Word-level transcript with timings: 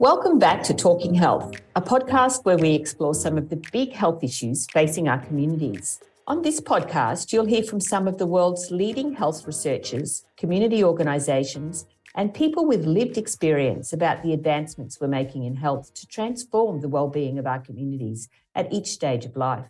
Welcome 0.00 0.38
back 0.38 0.62
to 0.62 0.74
Talking 0.74 1.12
Health, 1.12 1.60
a 1.74 1.82
podcast 1.82 2.44
where 2.44 2.56
we 2.56 2.72
explore 2.72 3.14
some 3.14 3.36
of 3.36 3.48
the 3.48 3.60
big 3.72 3.92
health 3.92 4.22
issues 4.22 4.68
facing 4.70 5.08
our 5.08 5.18
communities. 5.18 5.98
On 6.28 6.42
this 6.42 6.60
podcast, 6.60 7.32
you'll 7.32 7.46
hear 7.46 7.64
from 7.64 7.80
some 7.80 8.06
of 8.06 8.16
the 8.16 8.24
world's 8.24 8.70
leading 8.70 9.14
health 9.14 9.44
researchers, 9.44 10.24
community 10.36 10.84
organisations, 10.84 11.84
and 12.14 12.32
people 12.32 12.64
with 12.64 12.86
lived 12.86 13.18
experience 13.18 13.92
about 13.92 14.22
the 14.22 14.32
advancements 14.32 15.00
we're 15.00 15.08
making 15.08 15.42
in 15.42 15.56
health 15.56 15.92
to 15.94 16.06
transform 16.06 16.80
the 16.80 16.88
well-being 16.88 17.36
of 17.36 17.48
our 17.48 17.58
communities 17.58 18.28
at 18.54 18.72
each 18.72 18.86
stage 18.86 19.24
of 19.24 19.36
life. 19.36 19.66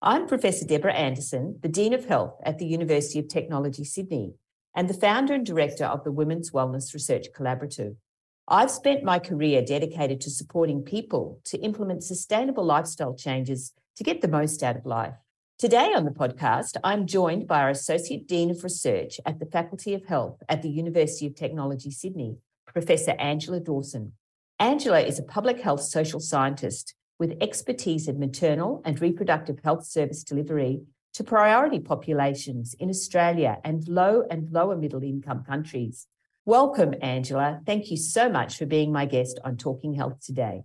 I'm 0.00 0.28
Professor 0.28 0.64
Debra 0.64 0.92
Anderson, 0.92 1.58
the 1.60 1.68
Dean 1.68 1.92
of 1.92 2.04
Health 2.04 2.40
at 2.44 2.60
the 2.60 2.66
University 2.66 3.18
of 3.18 3.26
Technology, 3.26 3.82
Sydney, 3.82 4.34
and 4.76 4.88
the 4.88 4.94
founder 4.94 5.34
and 5.34 5.44
director 5.44 5.86
of 5.86 6.04
the 6.04 6.12
Women's 6.12 6.52
Wellness 6.52 6.94
Research 6.94 7.32
Collaborative. 7.36 7.96
I've 8.48 8.72
spent 8.72 9.04
my 9.04 9.20
career 9.20 9.62
dedicated 9.62 10.20
to 10.22 10.30
supporting 10.30 10.82
people 10.82 11.40
to 11.44 11.58
implement 11.58 12.02
sustainable 12.02 12.64
lifestyle 12.64 13.14
changes 13.14 13.72
to 13.96 14.02
get 14.02 14.20
the 14.20 14.26
most 14.26 14.64
out 14.64 14.76
of 14.76 14.84
life. 14.84 15.14
Today 15.60 15.92
on 15.94 16.04
the 16.04 16.10
podcast, 16.10 16.76
I'm 16.82 17.06
joined 17.06 17.46
by 17.46 17.60
our 17.60 17.70
Associate 17.70 18.26
Dean 18.26 18.50
of 18.50 18.64
Research 18.64 19.20
at 19.24 19.38
the 19.38 19.46
Faculty 19.46 19.94
of 19.94 20.06
Health 20.06 20.42
at 20.48 20.60
the 20.60 20.68
University 20.68 21.24
of 21.26 21.36
Technology, 21.36 21.92
Sydney, 21.92 22.38
Professor 22.66 23.12
Angela 23.12 23.60
Dawson. 23.60 24.14
Angela 24.58 25.00
is 25.00 25.20
a 25.20 25.24
public 25.24 25.60
health 25.60 25.82
social 25.82 26.18
scientist 26.18 26.94
with 27.20 27.36
expertise 27.40 28.08
in 28.08 28.18
maternal 28.18 28.82
and 28.84 29.00
reproductive 29.00 29.60
health 29.62 29.86
service 29.86 30.24
delivery 30.24 30.82
to 31.14 31.22
priority 31.22 31.78
populations 31.78 32.74
in 32.74 32.90
Australia 32.90 33.58
and 33.62 33.86
low 33.86 34.24
and 34.28 34.50
lower 34.50 34.76
middle 34.76 35.04
income 35.04 35.44
countries. 35.44 36.08
Welcome, 36.44 36.94
Angela. 37.00 37.60
Thank 37.64 37.92
you 37.92 37.96
so 37.96 38.28
much 38.28 38.58
for 38.58 38.66
being 38.66 38.90
my 38.90 39.06
guest 39.06 39.38
on 39.44 39.56
Talking 39.56 39.94
Health 39.94 40.18
today. 40.26 40.64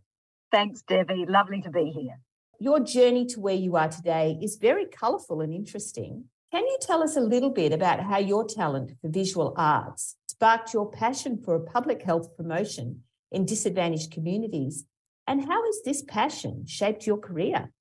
Thanks, 0.51 0.81
Debbie. 0.81 1.27
Lovely 1.27 1.61
to 1.61 1.69
be 1.69 1.91
here. 1.91 2.19
Your 2.59 2.79
journey 2.79 3.27
to 3.27 3.39
where 3.39 3.53
you 3.53 3.75
are 3.75 3.87
today 3.87 4.39
is 4.41 4.55
very 4.55 4.87
colourful 4.87 5.39
and 5.41 5.53
interesting. 5.53 6.23
Can 6.51 6.63
you 6.63 6.79
tell 6.81 7.03
us 7.03 7.15
a 7.15 7.21
little 7.21 7.51
bit 7.51 7.73
about 7.73 7.99
how 7.99 8.17
your 8.17 8.43
talent 8.43 8.93
for 8.99 9.09
visual 9.09 9.53
arts 9.55 10.15
sparked 10.27 10.73
your 10.73 10.89
passion 10.89 11.39
for 11.45 11.53
a 11.53 11.63
public 11.63 12.01
health 12.01 12.35
promotion 12.35 13.03
in 13.31 13.45
disadvantaged 13.45 14.11
communities? 14.11 14.83
And 15.27 15.45
how 15.45 15.63
has 15.63 15.81
this 15.85 16.01
passion 16.01 16.65
shaped 16.65 17.05
your 17.05 17.19
career? 17.19 17.71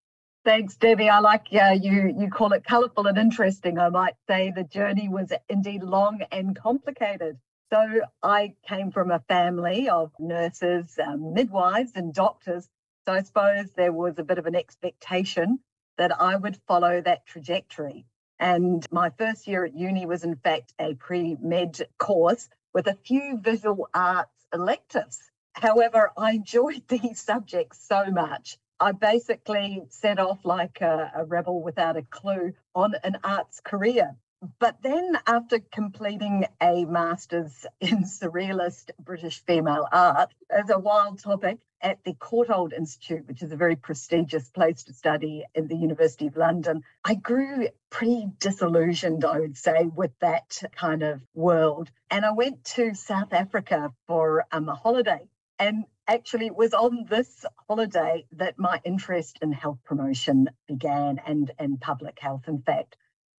Thanks, 0.44 0.77
Debbie. 0.77 1.08
I 1.08 1.20
like 1.20 1.47
uh, 1.50 1.78
you. 1.81 2.14
You 2.14 2.28
call 2.28 2.53
it 2.53 2.62
colourful 2.62 3.06
and 3.06 3.16
interesting. 3.16 3.78
I 3.78 3.88
might 3.88 4.16
say 4.28 4.53
the 4.55 4.64
journey 4.64 5.08
was 5.08 5.33
indeed 5.48 5.83
long 5.83 6.20
and 6.31 6.55
complicated. 6.55 7.38
So 7.72 8.03
I 8.22 8.55
came 8.69 8.92
from 8.92 9.11
a 9.11 9.19
family 9.28 9.89
of 9.89 10.12
nurses, 10.20 10.98
um, 11.05 11.34
midwives, 11.34 11.92
and 11.97 12.14
doctors. 12.14 12.69
So 13.06 13.12
I 13.12 13.22
suppose 13.22 13.70
there 13.72 13.92
was 13.92 14.19
a 14.19 14.25
bit 14.25 14.39
of 14.39 14.47
an 14.47 14.55
expectation 14.55 15.59
that 15.98 16.20
I 16.20 16.37
would 16.37 16.61
follow 16.69 17.00
that 17.00 17.27
trajectory. 17.27 18.06
And 18.39 18.87
my 18.92 19.11
first 19.11 19.48
year 19.48 19.64
at 19.64 19.75
uni 19.75 20.06
was, 20.06 20.22
in 20.22 20.37
fact, 20.37 20.75
a 20.78 20.94
pre 20.94 21.37
med 21.41 21.81
course 21.98 22.48
with 22.72 22.87
a 22.87 22.98
few 23.05 23.39
visual 23.39 23.89
arts 23.92 24.47
electives. 24.53 25.19
However, 25.55 26.12
I 26.17 26.33
enjoyed 26.33 26.83
these 26.89 27.20
subjects 27.20 27.84
so 27.84 28.06
much. 28.11 28.59
I 28.78 28.92
basically 28.92 29.87
set 29.89 30.20
off 30.20 30.44
like 30.44 30.83
a, 30.83 31.11
a 31.17 31.25
rebel 31.25 31.62
without 31.62 31.97
a 31.97 32.03
clue 32.03 32.53
on 32.75 32.94
an 33.03 33.19
arts 33.25 33.61
career. 33.61 34.14
But 34.58 34.83
then, 34.83 35.19
after 35.27 35.58
completing 35.58 36.47
a 36.61 36.84
master's 36.84 37.66
in 37.80 38.05
surrealist 38.05 38.91
British 38.98 39.42
female 39.44 39.88
art 39.91 40.33
as 40.50 40.70
a 40.70 40.78
wild 40.78 41.19
topic 41.20 41.58
at 41.80 42.03
the 42.05 42.14
Courtauld 42.14 42.72
Institute, 42.72 43.27
which 43.27 43.42
is 43.42 43.53
a 43.53 43.56
very 43.56 43.77
prestigious 43.77 44.48
place 44.48 44.84
to 44.84 44.92
study 44.92 45.44
in 45.55 45.69
the 45.69 45.77
University 45.77 46.26
of 46.26 46.37
London, 46.37 46.82
I 47.04 47.15
grew 47.15 47.69
pretty 47.91 48.28
disillusioned, 48.38 49.25
I 49.25 49.41
would 49.41 49.56
say, 49.56 49.87
with 49.87 50.12
that 50.21 50.62
kind 50.72 51.03
of 51.03 51.22
world. 51.34 51.91
And 52.10 52.25
I 52.25 52.32
went 52.32 52.65
to 52.76 52.94
South 52.94 53.32
Africa 53.32 53.92
for 54.06 54.47
um, 54.53 54.69
a 54.69 54.75
holiday. 54.75 55.28
And 55.59 55.84
actually, 56.06 56.47
it 56.47 56.56
was 56.56 56.75
on 56.75 57.06
this 57.09 57.44
holiday 57.69 58.26
that 58.32 58.59
my 58.59 58.81
interest 58.84 59.38
in 59.42 59.53
health 59.53 59.78
promotion 59.84 60.50
began 60.69 61.21
and, 61.26 61.50
and 61.59 61.81
public 61.81 62.19
health, 62.21 62.48
in 62.48 62.62
fact. 62.62 62.97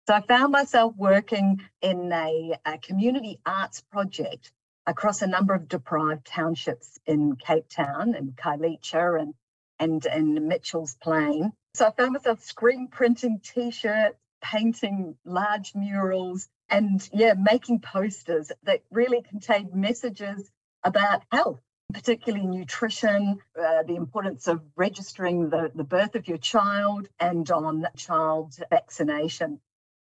So 0.07 0.13
I 0.13 0.21
found 0.21 0.53
myself 0.53 0.93
working 0.95 1.61
in 1.81 2.13
a, 2.13 2.57
a, 2.65 2.77
community 2.77 3.41
arts 3.45 3.81
project 3.91 4.53
across 4.85 5.21
a 5.21 5.27
number 5.27 5.53
of 5.53 5.67
deprived 5.67 6.25
townships 6.25 6.97
in 7.05 7.35
Cape 7.35 7.67
Town 7.67 8.15
and 8.15 8.33
Khayelitsha 8.33 9.21
and, 9.21 9.33
and, 9.79 10.05
and 10.05 10.47
Mitchell's 10.47 10.95
Plain. 10.95 11.51
So 11.73 11.87
I 11.87 11.91
found 11.91 12.13
myself 12.13 12.41
screen 12.41 12.87
printing 12.87 13.41
t-shirts, 13.43 14.17
painting 14.41 15.17
large 15.25 15.75
murals, 15.75 16.47
and 16.69 17.05
yeah, 17.11 17.33
making 17.33 17.81
posters 17.81 18.49
that 18.63 18.83
really 18.89 19.23
contained 19.23 19.73
messages 19.73 20.49
about 20.85 21.23
health 21.33 21.59
particularly 21.93 22.45
nutrition, 22.45 23.39
uh, 23.57 23.81
the 23.83 23.95
importance 23.95 24.47
of 24.47 24.61
registering 24.75 25.49
the, 25.49 25.71
the 25.73 25.85
birth 25.85 26.15
of 26.15 26.27
your 26.27 26.37
child, 26.37 27.07
and 27.17 27.49
on 27.49 27.87
child 27.95 28.53
vaccination. 28.69 29.59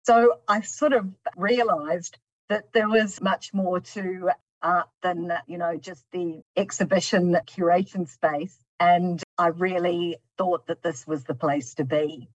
So 0.03 0.39
I 0.47 0.61
sort 0.61 0.93
of 0.93 1.07
realized 1.37 2.17
that 2.49 2.73
there 2.73 2.89
was 2.89 3.21
much 3.21 3.53
more 3.53 3.79
to 3.79 4.31
art 4.61 4.89
than, 5.01 5.31
you 5.47 5.57
know, 5.57 5.77
just 5.77 6.03
the 6.11 6.41
exhibition 6.57 7.37
curation 7.47 8.07
space. 8.07 8.57
And 8.79 9.21
I 9.37 9.47
really 9.47 10.17
thought 10.37 10.67
that 10.67 10.83
this 10.83 11.07
was 11.07 11.23
the 11.23 11.35
place 11.35 11.75
to 11.75 11.85
be. 11.85 12.27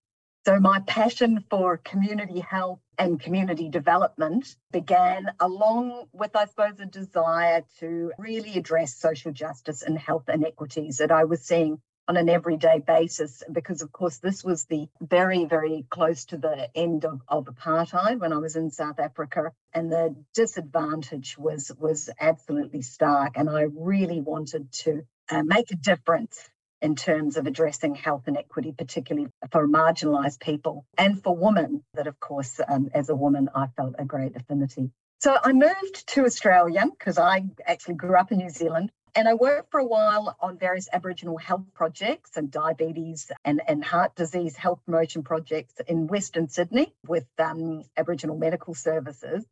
So 0.46 0.58
my 0.58 0.80
passion 0.80 1.44
for 1.50 1.76
community 1.76 2.40
health 2.40 2.80
and 2.96 3.20
community 3.20 3.68
development 3.68 4.56
began 4.72 5.26
along 5.40 6.06
with, 6.12 6.34
I 6.34 6.46
suppose, 6.46 6.80
a 6.80 6.86
desire 6.86 7.64
to 7.80 8.12
really 8.18 8.56
address 8.56 8.94
social 8.94 9.32
justice 9.32 9.82
and 9.82 9.98
health 9.98 10.28
inequities 10.28 10.98
that 10.98 11.10
I 11.10 11.24
was 11.24 11.42
seeing 11.42 11.82
on 12.08 12.16
an 12.16 12.28
everyday 12.28 12.80
basis. 12.80 13.42
Because 13.52 13.82
of 13.82 13.92
course 13.92 14.18
this 14.18 14.42
was 14.42 14.64
the 14.64 14.88
very 15.00 15.44
very 15.44 15.84
close 15.90 16.24
to 16.26 16.38
the 16.38 16.68
end 16.74 17.04
of, 17.04 17.20
of 17.28 17.44
apartheid 17.44 18.18
when 18.18 18.32
i 18.32 18.38
was 18.38 18.56
in 18.56 18.70
south 18.70 18.98
africa 18.98 19.52
and 19.72 19.92
the 19.92 20.14
disadvantage 20.34 21.36
was 21.38 21.70
was 21.78 22.10
absolutely 22.18 22.82
stark. 22.82 23.36
And 23.36 23.48
i 23.48 23.66
really 23.74 24.20
wanted 24.20 24.72
to 24.84 25.02
uh, 25.30 25.42
make 25.44 25.70
a 25.70 25.76
difference 25.76 26.48
in 26.80 26.94
terms 26.94 27.36
of 27.36 27.46
addressing 27.46 27.94
health 27.94 28.28
inequity, 28.28 28.72
particularly 28.76 29.28
for 29.50 29.66
marginalised 29.66 30.40
people 30.40 30.84
and 30.96 31.22
for 31.22 31.34
women, 31.36 31.82
that 31.94 32.06
of 32.06 32.18
course, 32.20 32.60
um, 32.68 32.88
as 32.94 33.08
a 33.08 33.16
woman, 33.16 33.48
I 33.54 33.66
felt 33.76 33.96
a 33.98 34.04
great 34.04 34.36
affinity. 34.36 34.90
So 35.20 35.36
I 35.42 35.52
moved 35.52 36.06
to 36.08 36.24
Australia 36.24 36.84
because 36.90 37.18
I 37.18 37.44
actually 37.66 37.96
grew 37.96 38.16
up 38.16 38.30
in 38.30 38.38
New 38.38 38.50
Zealand 38.50 38.92
and 39.14 39.28
I 39.28 39.34
worked 39.34 39.70
for 39.70 39.80
a 39.80 39.84
while 39.84 40.36
on 40.40 40.58
various 40.58 40.88
Aboriginal 40.92 41.36
health 41.36 41.66
projects 41.74 42.36
and 42.36 42.50
diabetes 42.50 43.30
and, 43.44 43.60
and 43.66 43.84
heart 43.84 44.14
disease 44.14 44.56
health 44.56 44.80
promotion 44.84 45.22
projects 45.22 45.74
in 45.86 46.06
Western 46.06 46.48
Sydney 46.48 46.94
with 47.06 47.26
um, 47.38 47.84
Aboriginal 47.96 48.36
medical 48.36 48.74
services. 48.74 49.44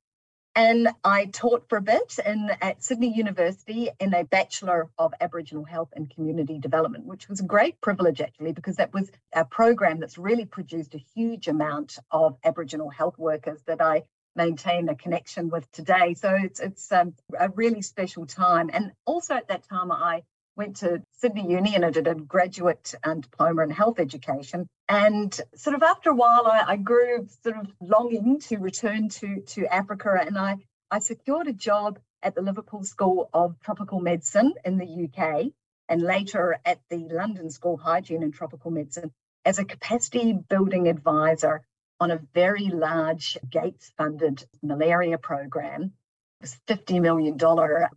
And 0.54 0.88
I 1.04 1.26
taught 1.26 1.68
for 1.68 1.76
a 1.76 1.82
bit 1.82 2.18
in, 2.24 2.50
at 2.62 2.82
Sydney 2.82 3.14
University 3.14 3.90
in 4.00 4.14
a 4.14 4.24
Bachelor 4.24 4.88
of 4.98 5.12
Aboriginal 5.20 5.64
Health 5.64 5.90
and 5.94 6.08
Community 6.08 6.58
Development, 6.58 7.04
which 7.04 7.28
was 7.28 7.40
a 7.40 7.44
great 7.44 7.78
privilege 7.82 8.22
actually, 8.22 8.52
because 8.52 8.76
that 8.76 8.94
was 8.94 9.10
a 9.34 9.44
program 9.44 10.00
that's 10.00 10.16
really 10.16 10.46
produced 10.46 10.94
a 10.94 11.04
huge 11.14 11.46
amount 11.46 11.98
of 12.10 12.38
Aboriginal 12.42 12.88
health 12.88 13.18
workers 13.18 13.60
that 13.66 13.82
I 13.82 14.04
maintain 14.36 14.88
a 14.88 14.94
connection 14.94 15.48
with 15.48 15.70
today. 15.72 16.14
So 16.14 16.30
it's 16.34 16.60
it's 16.60 16.92
um, 16.92 17.14
a 17.38 17.48
really 17.50 17.82
special 17.82 18.26
time. 18.26 18.70
And 18.72 18.92
also 19.04 19.34
at 19.34 19.48
that 19.48 19.68
time, 19.68 19.90
I 19.90 20.22
went 20.56 20.76
to 20.76 21.02
Sydney 21.12 21.50
Uni 21.50 21.74
and 21.74 21.84
I 21.84 21.90
did 21.90 22.06
a 22.06 22.14
graduate 22.14 22.94
and 23.04 23.22
diploma 23.22 23.62
in 23.62 23.70
health 23.70 23.98
education. 23.98 24.66
And 24.88 25.38
sort 25.54 25.76
of 25.76 25.82
after 25.82 26.10
a 26.10 26.14
while, 26.14 26.46
I, 26.46 26.64
I 26.68 26.76
grew 26.76 27.26
sort 27.42 27.56
of 27.56 27.66
longing 27.80 28.40
to 28.40 28.58
return 28.58 29.08
to 29.20 29.40
to 29.40 29.66
Africa, 29.66 30.18
and 30.20 30.38
I 30.38 30.56
I 30.90 31.00
secured 31.00 31.48
a 31.48 31.52
job 31.52 31.98
at 32.22 32.34
the 32.34 32.42
Liverpool 32.42 32.84
School 32.84 33.28
of 33.32 33.58
Tropical 33.60 34.00
Medicine 34.00 34.54
in 34.64 34.78
the 34.78 35.08
UK, 35.08 35.52
and 35.88 36.02
later 36.02 36.58
at 36.64 36.80
the 36.88 37.08
London 37.10 37.50
School 37.50 37.74
of 37.74 37.80
Hygiene 37.80 38.22
and 38.22 38.32
Tropical 38.32 38.70
Medicine 38.70 39.12
as 39.44 39.58
a 39.58 39.64
capacity 39.64 40.32
building 40.32 40.88
advisor 40.88 41.62
on 42.00 42.10
a 42.10 42.20
very 42.34 42.68
large 42.68 43.38
Gates 43.48 43.92
funded 43.96 44.44
malaria 44.62 45.18
program. 45.18 45.92
It 46.40 46.42
was 46.42 46.58
a 46.68 46.76
$50 46.76 47.00
million 47.00 47.38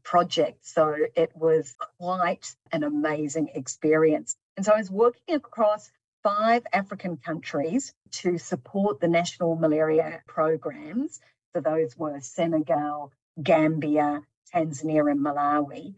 project. 0.04 0.66
So 0.66 0.96
it 1.16 1.32
was 1.36 1.76
quite 2.00 2.56
an 2.72 2.84
amazing 2.84 3.50
experience. 3.54 4.36
And 4.56 4.66
so 4.66 4.74
I 4.74 4.78
was 4.78 4.90
working 4.90 5.36
across 5.36 5.92
five 6.24 6.64
African 6.72 7.18
countries 7.18 7.94
to 8.12 8.38
support 8.38 9.00
the 9.00 9.08
national 9.08 9.56
malaria 9.56 10.22
programs. 10.28 11.20
So 11.54 11.62
those 11.62 11.98
were 11.98 12.20
Senegal, 12.22 13.12
Gambia, 13.42 14.22
Tanzania, 14.54 15.12
and 15.12 15.20
Malawi. 15.20 15.96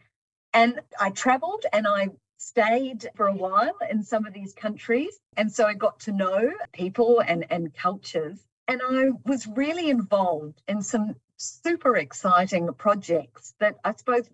And 0.54 0.82
I 1.00 1.12
traveled 1.12 1.66
and 1.72 1.88
I 1.88 2.10
stayed 2.42 3.08
for 3.16 3.28
a 3.28 3.36
while 3.36 3.78
in 3.90 4.04
some 4.04 4.26
of 4.26 4.34
these 4.34 4.54
countries. 4.54 5.20
And 5.38 5.52
so 5.52 5.66
I 5.66 5.74
got 5.74 6.00
to 6.02 6.12
know 6.12 6.52
people 6.74 7.20
and, 7.20 7.46
and 7.52 7.74
cultures. 7.74 8.40
And 8.68 8.82
I 8.84 9.10
was 9.26 9.48
really 9.48 9.90
involved 9.90 10.62
in 10.68 10.82
some 10.82 11.16
super 11.38 11.96
exciting 11.96 12.68
projects 12.74 13.54
that 13.60 13.78
I 13.84 13.94
suppose 13.94 14.28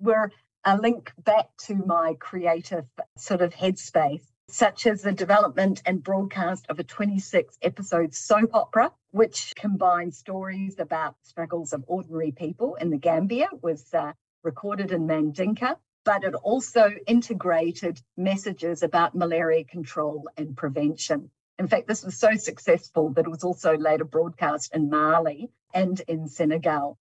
were 0.00 0.32
a 0.64 0.76
link 0.76 1.12
back 1.18 1.46
to 1.66 1.74
my 1.74 2.14
creative 2.18 2.84
sort 3.16 3.42
of 3.42 3.54
headspace, 3.54 4.26
such 4.48 4.86
as 4.86 5.02
the 5.02 5.12
development 5.12 5.82
and 5.86 6.02
broadcast 6.02 6.66
of 6.68 6.78
a 6.78 6.84
26 6.84 7.58
episode 7.62 8.14
soap 8.14 8.54
opera, 8.54 8.92
which 9.12 9.52
combines 9.56 10.18
stories 10.18 10.76
about 10.78 11.14
struggles 11.22 11.72
of 11.72 11.84
ordinary 11.86 12.32
people 12.32 12.74
in 12.76 12.90
the 12.90 12.98
Gambia, 12.98 13.48
was 13.60 13.92
uh, 13.94 14.12
recorded 14.42 14.90
in 14.90 15.06
Mandinka, 15.06 15.76
but 16.04 16.24
it 16.24 16.34
also 16.34 16.90
integrated 17.06 18.00
messages 18.16 18.82
about 18.82 19.14
malaria 19.14 19.64
control 19.64 20.28
and 20.36 20.56
prevention. 20.56 21.30
In 21.58 21.68
fact, 21.68 21.86
this 21.86 22.02
was 22.02 22.16
so 22.16 22.34
successful 22.34 23.10
that 23.10 23.26
it 23.26 23.30
was 23.30 23.44
also 23.44 23.76
later 23.76 24.04
broadcast 24.04 24.74
in 24.74 24.90
Mali 24.90 25.50
and 25.72 26.00
in 26.08 26.28
Senegal. 26.28 26.98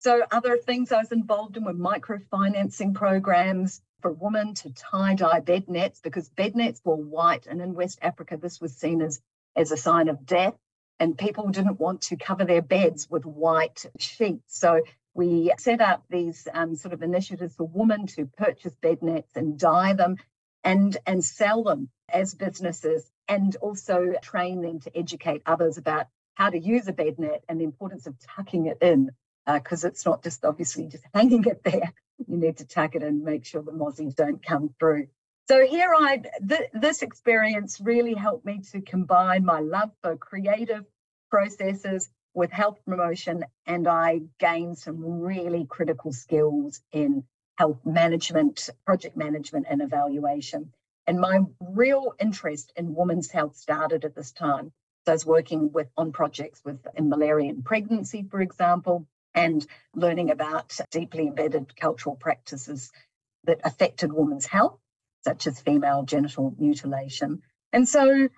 So, 0.00 0.22
other 0.30 0.56
things 0.56 0.92
I 0.92 0.98
was 0.98 1.12
involved 1.12 1.56
in 1.56 1.64
were 1.64 1.74
microfinancing 1.74 2.94
programs 2.94 3.82
for 4.00 4.12
women 4.12 4.54
to 4.54 4.72
tie 4.72 5.14
dye 5.14 5.40
bed 5.40 5.68
nets 5.68 6.00
because 6.00 6.28
bed 6.28 6.54
nets 6.54 6.80
were 6.84 6.94
white. 6.96 7.46
And 7.46 7.60
in 7.60 7.74
West 7.74 7.98
Africa, 8.00 8.36
this 8.36 8.60
was 8.60 8.76
seen 8.76 9.02
as, 9.02 9.20
as 9.56 9.72
a 9.72 9.76
sign 9.76 10.08
of 10.08 10.24
death. 10.24 10.54
And 11.00 11.18
people 11.18 11.48
didn't 11.48 11.80
want 11.80 12.02
to 12.02 12.16
cover 12.16 12.44
their 12.44 12.62
beds 12.62 13.10
with 13.10 13.26
white 13.26 13.84
sheets. 13.98 14.58
So, 14.58 14.82
we 15.18 15.52
set 15.58 15.80
up 15.80 16.04
these 16.08 16.46
um, 16.54 16.76
sort 16.76 16.94
of 16.94 17.02
initiatives 17.02 17.56
for 17.56 17.64
women 17.64 18.06
to 18.06 18.26
purchase 18.26 18.72
bed 18.80 19.02
nets 19.02 19.32
and 19.34 19.58
dye 19.58 19.92
them 19.92 20.16
and, 20.62 20.96
and 21.06 21.24
sell 21.24 21.64
them 21.64 21.88
as 22.08 22.34
businesses 22.34 23.10
and 23.26 23.56
also 23.56 24.12
train 24.22 24.62
them 24.62 24.78
to 24.78 24.96
educate 24.96 25.42
others 25.44 25.76
about 25.76 26.06
how 26.34 26.48
to 26.48 26.58
use 26.58 26.86
a 26.86 26.92
bed 26.92 27.18
net 27.18 27.42
and 27.48 27.60
the 27.60 27.64
importance 27.64 28.06
of 28.06 28.14
tucking 28.36 28.66
it 28.66 28.78
in 28.80 29.10
because 29.52 29.84
uh, 29.84 29.88
it's 29.88 30.06
not 30.06 30.22
just 30.22 30.44
obviously 30.44 30.86
just 30.86 31.04
hanging 31.12 31.44
it 31.46 31.64
there. 31.64 31.92
You 32.28 32.36
need 32.36 32.58
to 32.58 32.64
tuck 32.64 32.94
it 32.94 33.02
and 33.02 33.24
make 33.24 33.44
sure 33.44 33.60
the 33.60 33.72
mozzies 33.72 34.14
don't 34.14 34.40
come 34.40 34.72
through. 34.78 35.08
So 35.48 35.66
here 35.66 35.92
I, 35.98 36.22
th- 36.48 36.70
this 36.72 37.02
experience 37.02 37.80
really 37.80 38.14
helped 38.14 38.46
me 38.46 38.60
to 38.70 38.80
combine 38.82 39.44
my 39.44 39.58
love 39.58 39.90
for 40.00 40.16
creative 40.16 40.84
processes 41.28 42.08
with 42.38 42.52
health 42.52 42.78
promotion, 42.86 43.44
and 43.66 43.88
I 43.88 44.20
gained 44.38 44.78
some 44.78 45.20
really 45.22 45.66
critical 45.68 46.12
skills 46.12 46.80
in 46.92 47.24
health 47.56 47.80
management, 47.84 48.70
project 48.86 49.16
management, 49.16 49.66
and 49.68 49.82
evaluation. 49.82 50.72
And 51.08 51.18
my 51.18 51.40
real 51.60 52.12
interest 52.20 52.72
in 52.76 52.94
women's 52.94 53.28
health 53.28 53.56
started 53.56 54.04
at 54.04 54.14
this 54.14 54.30
time. 54.30 54.70
So 55.04 55.10
I 55.10 55.14
was 55.14 55.26
working 55.26 55.72
with 55.72 55.88
on 55.96 56.12
projects 56.12 56.62
with 56.64 56.78
in 56.94 57.08
malaria 57.08 57.50
and 57.50 57.64
pregnancy, 57.64 58.24
for 58.30 58.40
example, 58.40 59.08
and 59.34 59.66
learning 59.96 60.30
about 60.30 60.78
deeply 60.92 61.26
embedded 61.26 61.74
cultural 61.74 62.14
practices 62.14 62.92
that 63.46 63.62
affected 63.64 64.12
women's 64.12 64.46
health, 64.46 64.78
such 65.24 65.48
as 65.48 65.60
female 65.60 66.04
genital 66.04 66.54
mutilation. 66.56 67.42
And 67.72 67.88
so 67.88 68.28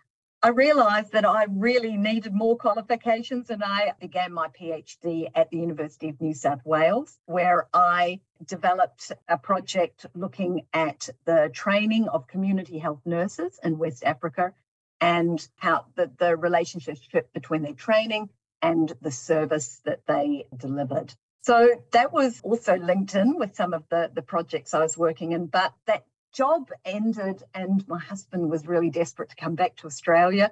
I 0.43 0.49
realised 0.49 1.13
that 1.13 1.27
I 1.27 1.45
really 1.51 1.99
needed 1.99 2.33
more 2.33 2.57
qualifications 2.57 3.51
and 3.51 3.63
I 3.63 3.93
began 4.01 4.33
my 4.33 4.49
PhD 4.49 5.31
at 5.35 5.51
the 5.51 5.59
University 5.59 6.09
of 6.09 6.19
New 6.19 6.33
South 6.33 6.65
Wales, 6.65 7.19
where 7.27 7.69
I 7.75 8.21
developed 8.47 9.13
a 9.29 9.37
project 9.37 10.07
looking 10.15 10.63
at 10.73 11.11
the 11.27 11.51
training 11.53 12.09
of 12.09 12.27
community 12.27 12.79
health 12.79 13.03
nurses 13.05 13.61
in 13.63 13.77
West 13.77 14.03
Africa 14.03 14.55
and 14.99 15.47
how 15.57 15.85
the, 15.95 16.11
the 16.17 16.35
relationship 16.39 16.97
between 17.35 17.61
their 17.61 17.75
training 17.75 18.31
and 18.63 18.91
the 19.03 19.11
service 19.11 19.83
that 19.85 20.07
they 20.07 20.47
delivered. 20.57 21.13
So 21.43 21.83
that 21.93 22.15
was 22.15 22.41
also 22.43 22.79
linked 22.79 23.15
in 23.15 23.39
with 23.39 23.57
some 23.57 23.75
of 23.75 23.85
the, 23.91 24.11
the 24.15 24.23
projects 24.23 24.73
I 24.73 24.81
was 24.81 24.97
working 24.97 25.33
in, 25.33 25.47
but 25.47 25.75
that 25.87 26.05
job 26.33 26.71
ended 26.85 27.43
and 27.55 27.87
my 27.89 27.99
husband 27.99 28.51
was 28.51 28.67
really 28.67 28.91
desperate 28.91 29.31
to 29.31 29.37
come 29.37 29.55
back 29.55 29.77
to 29.77 29.87
Australia. 29.87 30.51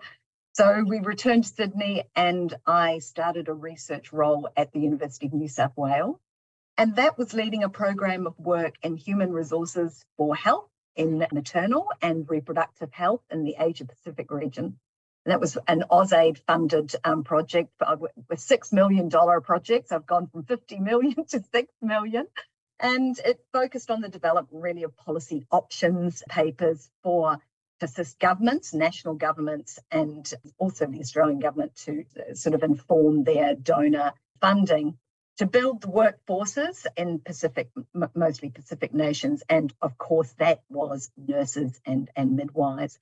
So 0.52 0.84
we 0.86 1.00
returned 1.00 1.44
to 1.44 1.50
Sydney 1.50 2.04
and 2.16 2.52
I 2.66 2.98
started 2.98 3.48
a 3.48 3.54
research 3.54 4.12
role 4.12 4.48
at 4.56 4.72
the 4.72 4.80
University 4.80 5.26
of 5.26 5.32
New 5.32 5.48
South 5.48 5.76
Wales. 5.76 6.18
And 6.76 6.96
that 6.96 7.18
was 7.18 7.34
leading 7.34 7.64
a 7.64 7.68
program 7.68 8.26
of 8.26 8.38
work 8.38 8.74
in 8.82 8.96
human 8.96 9.32
resources 9.32 10.04
for 10.16 10.34
health 10.34 10.68
in 10.94 11.24
maternal 11.32 11.88
and 12.02 12.28
reproductive 12.28 12.92
health 12.92 13.22
in 13.30 13.44
the 13.44 13.56
Asia 13.58 13.84
Pacific 13.84 14.30
region. 14.30 14.78
And 15.24 15.32
that 15.32 15.40
was 15.40 15.58
an 15.68 15.84
AusAid 15.90 16.38
funded 16.46 16.94
um, 17.04 17.22
project 17.22 17.70
with 18.00 18.40
$6 18.40 18.72
million 18.72 19.10
projects. 19.10 19.92
I've 19.92 20.06
gone 20.06 20.26
from 20.28 20.44
50 20.44 20.80
million 20.80 21.24
to 21.28 21.42
6 21.52 21.72
million. 21.82 22.26
And 22.80 23.18
it 23.24 23.40
focused 23.52 23.90
on 23.90 24.00
the 24.00 24.08
development 24.08 24.62
really 24.62 24.84
of 24.84 24.96
policy 24.96 25.46
options 25.50 26.22
papers 26.28 26.88
for 27.02 27.38
to 27.80 27.86
assist 27.86 28.18
governments, 28.18 28.74
national 28.74 29.14
governments, 29.14 29.78
and 29.90 30.32
also 30.58 30.86
the 30.86 31.00
Australian 31.00 31.38
government 31.38 31.76
to 31.76 32.04
uh, 32.18 32.34
sort 32.34 32.54
of 32.54 32.62
inform 32.62 33.24
their 33.24 33.54
donor 33.54 34.12
funding 34.40 34.98
to 35.38 35.46
build 35.46 35.80
the 35.82 35.88
workforces 35.88 36.84
in 36.96 37.20
Pacific, 37.20 37.70
mostly 38.14 38.50
Pacific 38.50 38.92
nations. 38.92 39.42
And 39.48 39.72
of 39.80 39.96
course, 39.96 40.32
that 40.38 40.62
was 40.68 41.10
nurses 41.16 41.80
and, 41.86 42.10
and 42.16 42.36
midwives. 42.36 42.98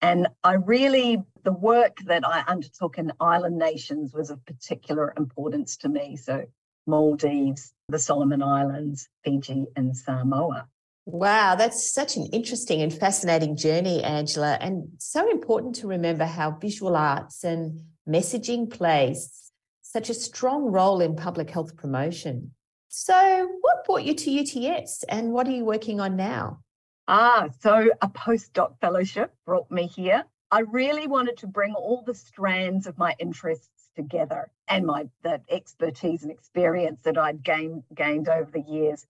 And 0.00 0.28
I 0.44 0.54
really, 0.54 1.22
the 1.44 1.52
work 1.52 1.98
that 2.06 2.26
I 2.26 2.40
undertook 2.40 2.98
in 2.98 3.12
island 3.20 3.58
nations 3.58 4.12
was 4.12 4.30
of 4.30 4.44
particular 4.44 5.12
importance 5.16 5.78
to 5.78 5.88
me. 5.88 6.16
So 6.16 6.46
Maldives, 6.88 7.72
the 7.88 7.98
Solomon 7.98 8.42
Islands, 8.42 9.08
Fiji, 9.22 9.66
and 9.76 9.96
Samoa. 9.96 10.66
Wow, 11.06 11.54
that's 11.54 11.92
such 11.92 12.16
an 12.16 12.26
interesting 12.32 12.82
and 12.82 12.92
fascinating 12.92 13.56
journey, 13.56 14.02
Angela, 14.02 14.58
and 14.60 14.88
so 14.98 15.30
important 15.30 15.76
to 15.76 15.86
remember 15.86 16.24
how 16.24 16.50
visual 16.50 16.96
arts 16.96 17.44
and 17.44 17.80
messaging 18.08 18.68
plays 18.68 19.50
such 19.82 20.10
a 20.10 20.14
strong 20.14 20.64
role 20.64 21.00
in 21.00 21.16
public 21.16 21.50
health 21.50 21.76
promotion. 21.76 22.52
So, 22.88 23.48
what 23.60 23.84
brought 23.84 24.04
you 24.04 24.14
to 24.14 24.40
UTS 24.40 25.04
and 25.08 25.32
what 25.32 25.46
are 25.46 25.52
you 25.52 25.64
working 25.64 26.00
on 26.00 26.16
now? 26.16 26.60
Ah, 27.06 27.48
so 27.60 27.90
a 28.02 28.08
postdoc 28.08 28.78
fellowship 28.80 29.32
brought 29.46 29.70
me 29.70 29.86
here. 29.86 30.24
I 30.50 30.60
really 30.60 31.06
wanted 31.06 31.38
to 31.38 31.46
bring 31.46 31.74
all 31.74 32.02
the 32.02 32.14
strands 32.14 32.86
of 32.86 32.98
my 32.98 33.14
interests 33.18 33.77
together 33.98 34.48
and 34.68 34.86
my 34.86 35.08
the 35.22 35.40
expertise 35.50 36.22
and 36.22 36.30
experience 36.30 37.00
that 37.02 37.18
I'd 37.18 37.42
gained 37.42 37.82
gained 37.92 38.28
over 38.28 38.50
the 38.50 38.62
years. 38.62 39.04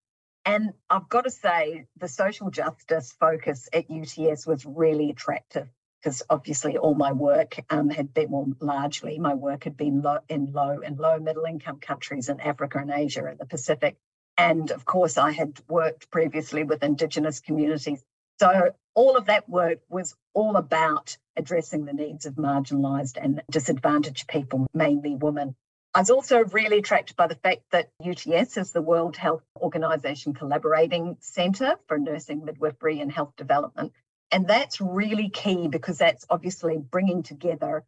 And 0.46 0.72
I've 0.88 1.10
got 1.10 1.24
to 1.24 1.30
say, 1.30 1.84
the 1.98 2.08
social 2.08 2.50
justice 2.50 3.12
focus 3.20 3.68
at 3.70 3.90
UTS 3.90 4.46
was 4.46 4.64
really 4.64 5.10
attractive 5.10 5.68
because 6.00 6.22
obviously 6.30 6.78
all 6.78 6.94
my 6.94 7.12
work 7.12 7.56
um, 7.68 7.90
had 7.90 8.14
been, 8.14 8.30
well, 8.30 8.46
largely 8.60 9.18
my 9.18 9.34
work 9.34 9.64
had 9.64 9.76
been 9.76 10.00
low, 10.00 10.20
in 10.30 10.52
low 10.52 10.80
and 10.80 10.98
low 10.98 11.18
middle 11.18 11.44
income 11.44 11.80
countries 11.80 12.30
in 12.30 12.40
Africa 12.40 12.78
and 12.78 12.90
Asia 12.90 13.26
and 13.26 13.38
the 13.38 13.44
Pacific. 13.44 13.96
And 14.38 14.70
of 14.70 14.86
course, 14.86 15.18
I 15.18 15.32
had 15.32 15.60
worked 15.68 16.10
previously 16.10 16.64
with 16.64 16.82
Indigenous 16.82 17.40
communities. 17.40 18.02
So 18.40 18.70
all 18.98 19.16
of 19.16 19.26
that 19.26 19.48
work 19.48 19.78
was 19.88 20.16
all 20.34 20.56
about 20.56 21.16
addressing 21.36 21.84
the 21.84 21.92
needs 21.92 22.26
of 22.26 22.34
marginalised 22.34 23.16
and 23.16 23.40
disadvantaged 23.48 24.26
people, 24.26 24.66
mainly 24.74 25.14
women. 25.14 25.54
I 25.94 26.00
was 26.00 26.10
also 26.10 26.42
really 26.46 26.78
attracted 26.78 27.16
by 27.16 27.28
the 27.28 27.36
fact 27.36 27.60
that 27.70 27.90
UTS 28.04 28.56
is 28.56 28.72
the 28.72 28.82
World 28.82 29.16
Health 29.16 29.44
Organization 29.56 30.34
collaborating 30.34 31.16
centre 31.20 31.76
for 31.86 31.96
nursing, 31.96 32.44
midwifery, 32.44 33.00
and 33.00 33.12
health 33.12 33.34
development. 33.36 33.92
And 34.32 34.48
that's 34.48 34.80
really 34.80 35.30
key 35.30 35.68
because 35.68 35.98
that's 35.98 36.26
obviously 36.28 36.76
bringing 36.76 37.22
together 37.22 37.84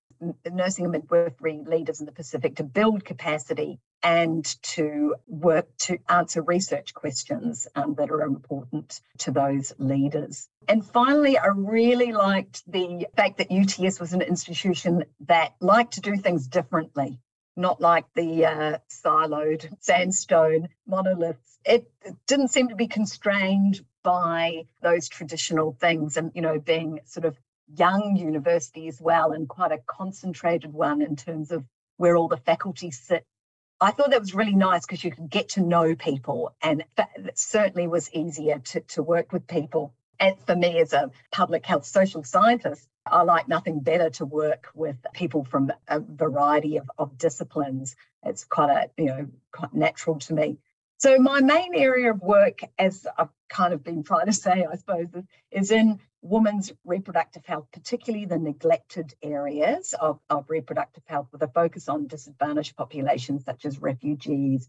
nursing 0.48 0.84
and 0.84 0.92
midwifery 0.92 1.60
leaders 1.66 1.98
in 1.98 2.06
the 2.06 2.12
Pacific 2.12 2.54
to 2.56 2.62
build 2.62 3.04
capacity 3.04 3.80
and 4.02 4.44
to 4.62 5.14
work 5.26 5.68
to 5.78 5.98
answer 6.08 6.42
research 6.42 6.94
questions 6.94 7.68
um, 7.74 7.94
that 7.94 8.10
are 8.10 8.22
important 8.22 9.00
to 9.18 9.30
those 9.30 9.72
leaders. 9.78 10.48
And 10.68 10.84
finally, 10.84 11.36
I 11.36 11.48
really 11.48 12.12
liked 12.12 12.62
the 12.70 13.06
fact 13.16 13.38
that 13.38 13.50
UTS 13.50 14.00
was 14.00 14.12
an 14.12 14.22
institution 14.22 15.04
that 15.26 15.54
liked 15.60 15.94
to 15.94 16.00
do 16.00 16.16
things 16.16 16.46
differently, 16.46 17.18
not 17.56 17.80
like 17.80 18.06
the 18.14 18.46
uh, 18.46 18.78
siloed 18.90 19.68
sandstone 19.80 20.68
monoliths. 20.86 21.58
It, 21.64 21.90
it 22.04 22.14
didn't 22.26 22.48
seem 22.48 22.68
to 22.68 22.76
be 22.76 22.86
constrained 22.86 23.80
by 24.02 24.64
those 24.82 25.08
traditional 25.08 25.76
things 25.78 26.16
and, 26.16 26.32
you 26.34 26.40
know, 26.40 26.58
being 26.58 27.00
sort 27.04 27.26
of 27.26 27.36
young 27.76 28.16
university 28.16 28.88
as 28.88 29.00
well 29.00 29.32
and 29.32 29.48
quite 29.48 29.72
a 29.72 29.78
concentrated 29.86 30.72
one 30.72 31.02
in 31.02 31.16
terms 31.16 31.50
of 31.50 31.64
where 31.96 32.16
all 32.16 32.28
the 32.28 32.36
faculty 32.36 32.90
sit 32.90 33.26
I 33.80 33.92
thought 33.92 34.10
that 34.10 34.20
was 34.20 34.34
really 34.34 34.54
nice 34.54 34.84
because 34.84 35.02
you 35.02 35.10
could 35.10 35.30
get 35.30 35.50
to 35.50 35.62
know 35.62 35.94
people, 35.94 36.54
and 36.62 36.84
that 36.96 37.10
certainly 37.34 37.86
was 37.88 38.12
easier 38.12 38.58
to, 38.58 38.80
to 38.80 39.02
work 39.02 39.32
with 39.32 39.46
people. 39.46 39.94
And 40.18 40.36
for 40.46 40.54
me, 40.54 40.80
as 40.80 40.92
a 40.92 41.10
public 41.32 41.64
health 41.64 41.86
social 41.86 42.22
scientist, 42.22 42.86
I 43.06 43.22
like 43.22 43.48
nothing 43.48 43.80
better 43.80 44.10
to 44.10 44.26
work 44.26 44.68
with 44.74 44.96
people 45.14 45.44
from 45.44 45.72
a 45.88 46.00
variety 46.00 46.76
of, 46.76 46.90
of 46.98 47.16
disciplines. 47.16 47.96
It's 48.22 48.44
quite 48.44 48.70
a, 48.70 48.90
you 48.98 49.06
know, 49.06 49.28
quite 49.50 49.72
natural 49.72 50.18
to 50.18 50.34
me. 50.34 50.58
So 51.00 51.18
my 51.18 51.40
main 51.40 51.74
area 51.74 52.10
of 52.10 52.20
work, 52.20 52.60
as 52.78 53.06
I've 53.16 53.30
kind 53.48 53.72
of 53.72 53.82
been 53.82 54.02
trying 54.02 54.26
to 54.26 54.34
say, 54.34 54.66
I 54.70 54.76
suppose, 54.76 55.06
is 55.50 55.70
in 55.70 55.98
women's 56.20 56.74
reproductive 56.84 57.46
health, 57.46 57.68
particularly 57.72 58.26
the 58.26 58.36
neglected 58.36 59.14
areas 59.22 59.94
of, 59.98 60.20
of 60.28 60.50
reproductive 60.50 61.02
health 61.06 61.28
with 61.32 61.40
a 61.40 61.48
focus 61.48 61.88
on 61.88 62.06
disadvantaged 62.06 62.76
populations 62.76 63.46
such 63.46 63.64
as 63.64 63.80
refugees, 63.80 64.68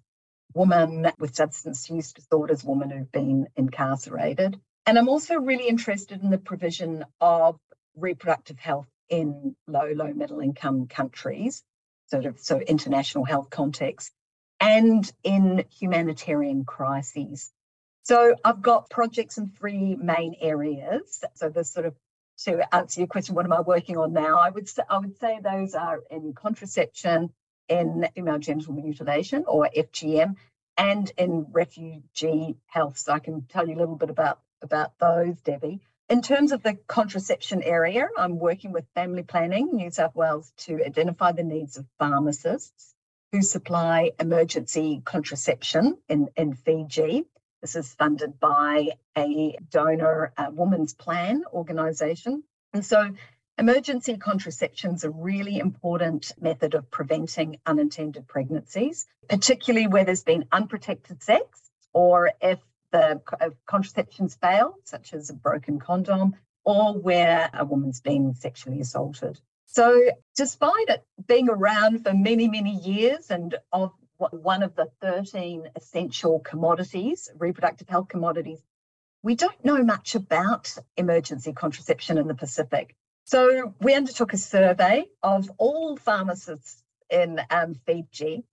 women 0.53 1.11
with 1.19 1.35
substance 1.35 1.89
use 1.89 2.13
disorders, 2.13 2.63
women 2.63 2.91
who've 2.91 3.11
been 3.11 3.47
incarcerated. 3.57 4.57
And 4.85 4.97
I'm 4.97 5.09
also 5.09 5.35
really 5.35 5.67
interested 5.67 6.21
in 6.23 6.29
the 6.29 6.37
provision 6.37 7.03
of 7.19 7.59
reproductive 7.97 8.57
health 8.57 8.87
in 9.09 9.53
low, 9.67 9.91
low 9.93 10.13
middle 10.13 10.39
income 10.39 10.87
countries, 10.87 11.61
sort 12.09 12.25
of 12.25 12.39
so 12.39 12.57
international 12.61 13.25
health 13.25 13.49
context, 13.49 14.13
and 14.61 15.11
in 15.23 15.65
humanitarian 15.79 16.63
crises. 16.63 17.51
So 18.03 18.35
I've 18.45 18.61
got 18.61 18.89
projects 18.89 19.37
in 19.37 19.49
three 19.49 19.95
main 19.95 20.35
areas. 20.39 21.23
So 21.33 21.49
there's 21.49 21.71
sort 21.71 21.87
of 21.87 21.95
to 22.45 22.73
answer 22.73 23.01
your 23.01 23.07
question, 23.07 23.35
what 23.35 23.45
am 23.45 23.53
I 23.53 23.61
working 23.61 23.97
on 23.97 24.13
now? 24.13 24.39
I 24.39 24.49
would 24.49 24.69
I 24.89 24.97
would 24.99 25.19
say 25.19 25.39
those 25.43 25.75
are 25.75 25.99
in 26.09 26.33
contraception, 26.33 27.31
in 27.67 28.07
female 28.15 28.39
genital 28.39 28.73
mutilation 28.73 29.45
or 29.47 29.69
FGM, 29.75 30.35
and 30.77 31.11
in 31.17 31.47
refugee 31.51 32.55
health. 32.67 32.97
So 32.97 33.13
I 33.13 33.19
can 33.19 33.43
tell 33.43 33.67
you 33.67 33.75
a 33.75 33.79
little 33.79 33.95
bit 33.95 34.09
about 34.09 34.39
about 34.61 34.97
those, 34.99 35.39
Debbie. 35.41 35.81
In 36.09 36.21
terms 36.21 36.51
of 36.51 36.61
the 36.61 36.77
contraception 36.87 37.63
area, 37.63 38.07
I'm 38.17 38.37
working 38.37 38.71
with 38.73 38.85
Family 38.95 39.23
Planning 39.23 39.69
New 39.73 39.91
South 39.91 40.15
Wales 40.15 40.51
to 40.65 40.83
identify 40.83 41.31
the 41.31 41.43
needs 41.43 41.77
of 41.77 41.85
pharmacists 41.99 42.93
who 43.31 43.41
supply 43.41 44.11
emergency 44.19 45.01
contraception 45.05 45.97
in, 46.09 46.29
in 46.35 46.53
Fiji. 46.53 47.25
This 47.61 47.75
is 47.75 47.93
funded 47.93 48.39
by 48.39 48.89
a 49.17 49.55
donor 49.69 50.33
a 50.37 50.51
Women's 50.51 50.93
Plan 50.93 51.43
organisation. 51.53 52.43
And 52.73 52.85
so 52.85 53.11
emergency 53.57 54.17
contraception 54.17 54.95
is 54.95 55.03
a 55.03 55.09
really 55.09 55.59
important 55.59 56.33
method 56.41 56.73
of 56.73 56.91
preventing 56.91 57.57
unintended 57.65 58.27
pregnancies, 58.27 59.05
particularly 59.29 59.87
where 59.87 60.03
there's 60.03 60.23
been 60.23 60.45
unprotected 60.51 61.23
sex 61.23 61.71
or 61.93 62.31
if 62.41 62.59
the 62.91 63.21
contraceptions 63.65 64.35
fail, 64.35 64.75
such 64.83 65.13
as 65.13 65.29
a 65.29 65.33
broken 65.33 65.79
condom, 65.79 66.35
or 66.65 66.93
where 66.93 67.49
a 67.53 67.63
woman's 67.63 68.01
been 68.01 68.33
sexually 68.35 68.81
assaulted. 68.81 69.39
So, 69.73 70.03
despite 70.35 70.89
it 70.89 71.01
being 71.25 71.47
around 71.47 72.03
for 72.03 72.13
many, 72.13 72.49
many 72.49 72.75
years 72.75 73.31
and 73.31 73.55
of 73.71 73.93
one 74.17 74.63
of 74.63 74.75
the 74.75 74.89
13 75.01 75.69
essential 75.77 76.39
commodities, 76.41 77.29
reproductive 77.39 77.87
health 77.87 78.09
commodities, 78.09 78.59
we 79.23 79.35
don't 79.35 79.63
know 79.63 79.81
much 79.81 80.15
about 80.15 80.75
emergency 80.97 81.53
contraception 81.53 82.17
in 82.17 82.27
the 82.27 82.35
Pacific. 82.35 82.93
So, 83.23 83.73
we 83.79 83.93
undertook 83.93 84.33
a 84.33 84.37
survey 84.37 85.05
of 85.23 85.49
all 85.57 85.95
pharmacists 85.95 86.83
in 87.09 87.39
um, 87.49 87.75
Fiji 87.85 88.43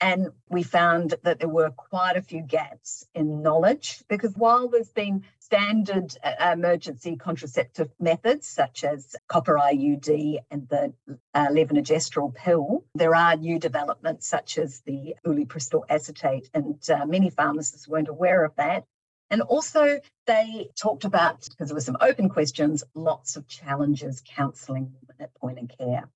and 0.00 0.28
we 0.48 0.62
found 0.62 1.14
that 1.22 1.38
there 1.38 1.48
were 1.48 1.70
quite 1.70 2.16
a 2.16 2.22
few 2.22 2.42
gaps 2.42 3.06
in 3.14 3.42
knowledge 3.42 4.02
because 4.08 4.34
while 4.36 4.68
there's 4.68 4.90
been 4.90 5.24
standard 5.38 6.12
uh, 6.22 6.52
emergency 6.52 7.16
contraceptive 7.16 7.88
methods 7.98 8.46
such 8.46 8.84
as 8.84 9.16
copper 9.28 9.54
IUD 9.54 10.38
and 10.50 10.68
the 10.68 10.92
uh, 11.34 11.46
levonorgestrel 11.48 12.34
pill, 12.34 12.84
there 12.94 13.14
are 13.14 13.36
new 13.36 13.58
developments 13.58 14.26
such 14.26 14.58
as 14.58 14.80
the 14.80 15.14
ulipristal 15.24 15.84
acetate, 15.88 16.50
and 16.52 16.78
uh, 16.90 17.06
many 17.06 17.30
pharmacists 17.30 17.88
weren't 17.88 18.08
aware 18.08 18.44
of 18.44 18.54
that. 18.56 18.84
And 19.30 19.42
also, 19.42 20.00
they 20.26 20.70
talked 20.76 21.04
about, 21.04 21.48
because 21.48 21.68
there 21.68 21.74
were 21.74 21.80
some 21.80 21.96
open 22.00 22.28
questions, 22.28 22.84
lots 22.94 23.36
of 23.36 23.48
challenges 23.48 24.22
counselling 24.24 24.92
women 25.00 25.16
at 25.20 25.34
point 25.34 25.58
of 25.58 25.68
care. 25.78 26.08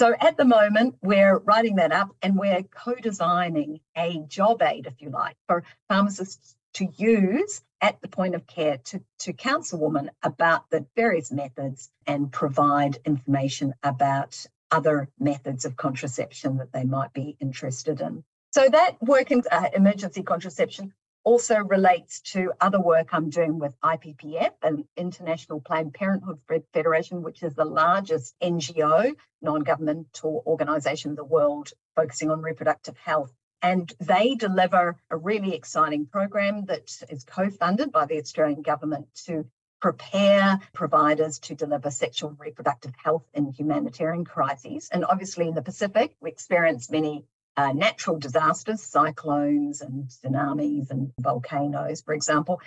So 0.00 0.14
at 0.18 0.38
the 0.38 0.46
moment, 0.46 0.94
we're 1.02 1.36
writing 1.40 1.76
that 1.76 1.92
up 1.92 2.16
and 2.22 2.38
we're 2.38 2.62
co 2.62 2.94
designing 2.94 3.80
a 3.94 4.24
job 4.28 4.62
aid, 4.62 4.86
if 4.86 5.02
you 5.02 5.10
like, 5.10 5.36
for 5.46 5.62
pharmacists 5.90 6.56
to 6.76 6.88
use 6.96 7.60
at 7.82 8.00
the 8.00 8.08
point 8.08 8.34
of 8.34 8.46
care 8.46 8.78
to, 8.78 9.02
to 9.18 9.34
counsel 9.34 9.78
women 9.78 10.10
about 10.22 10.70
the 10.70 10.86
various 10.96 11.30
methods 11.30 11.90
and 12.06 12.32
provide 12.32 12.96
information 13.04 13.74
about 13.82 14.46
other 14.70 15.10
methods 15.18 15.66
of 15.66 15.76
contraception 15.76 16.56
that 16.56 16.72
they 16.72 16.84
might 16.84 17.12
be 17.12 17.36
interested 17.38 18.00
in. 18.00 18.24
So 18.52 18.66
that 18.70 19.02
work 19.02 19.30
in 19.30 19.42
uh, 19.52 19.68
emergency 19.74 20.22
contraception 20.22 20.94
also 21.24 21.58
relates 21.58 22.20
to 22.20 22.52
other 22.60 22.80
work 22.80 23.08
I'm 23.12 23.30
doing 23.30 23.58
with 23.58 23.78
IPPF, 23.80 24.52
an 24.62 24.84
International 24.96 25.60
Planned 25.60 25.94
Parenthood 25.94 26.40
Federation, 26.72 27.22
which 27.22 27.42
is 27.42 27.54
the 27.54 27.64
largest 27.64 28.34
NGO, 28.42 29.14
non 29.42 29.60
governmental 29.60 30.42
organisation 30.46 31.10
in 31.10 31.16
the 31.16 31.24
world 31.24 31.70
focusing 31.96 32.30
on 32.30 32.42
reproductive 32.42 32.96
health. 32.96 33.32
And 33.62 33.92
they 34.00 34.34
deliver 34.36 34.96
a 35.10 35.16
really 35.16 35.54
exciting 35.54 36.06
program 36.06 36.64
that 36.66 36.90
is 37.10 37.24
co 37.24 37.50
funded 37.50 37.92
by 37.92 38.06
the 38.06 38.18
Australian 38.18 38.62
government 38.62 39.08
to 39.26 39.44
prepare 39.80 40.60
providers 40.72 41.38
to 41.38 41.54
deliver 41.54 41.90
sexual 41.90 42.36
reproductive 42.38 42.94
health 43.02 43.24
in 43.34 43.52
humanitarian 43.52 44.24
crises. 44.24 44.88
And 44.92 45.04
obviously, 45.04 45.48
in 45.48 45.54
the 45.54 45.62
Pacific, 45.62 46.16
we 46.20 46.30
experience 46.30 46.90
many 46.90 47.24
uh, 47.56 47.72
natural 47.72 48.18
disasters, 48.18 48.82
cyclones 48.82 49.80
and 49.80 50.08
tsunamis 50.08 50.90
and 50.90 51.12
volcanoes, 51.18 52.00
for 52.00 52.14
example. 52.14 52.60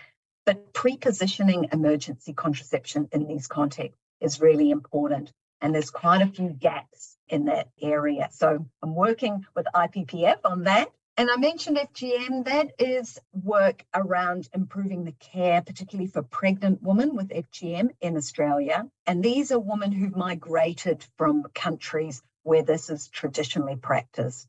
But 0.45 0.73
pre-positioning 0.73 1.69
emergency 1.71 2.33
contraception 2.33 3.07
in 3.11 3.27
these 3.27 3.47
contexts 3.47 3.99
is 4.19 4.41
really 4.41 4.71
important. 4.71 5.31
And 5.61 5.73
there's 5.73 5.91
quite 5.91 6.21
a 6.21 6.27
few 6.27 6.49
gaps 6.49 7.15
in 7.29 7.45
that 7.45 7.69
area. 7.81 8.27
So 8.31 8.65
I'm 8.81 8.95
working 8.95 9.45
with 9.55 9.65
IPPF 9.73 10.39
on 10.43 10.63
that. 10.63 10.89
And 11.15 11.29
I 11.29 11.37
mentioned 11.37 11.77
FGM, 11.77 12.45
that 12.45 12.71
is 12.79 13.19
work 13.31 13.85
around 13.93 14.49
improving 14.53 15.03
the 15.03 15.11
care, 15.11 15.61
particularly 15.61 16.09
for 16.09 16.23
pregnant 16.23 16.81
women 16.81 17.15
with 17.15 17.29
FGM 17.29 17.91
in 18.01 18.17
Australia. 18.17 18.89
And 19.05 19.23
these 19.23 19.51
are 19.51 19.59
women 19.59 19.91
who've 19.91 20.15
migrated 20.15 21.05
from 21.17 21.43
countries 21.53 22.21
where 22.41 22.63
this 22.63 22.89
is 22.89 23.07
traditionally 23.09 23.75
practiced. 23.75 24.47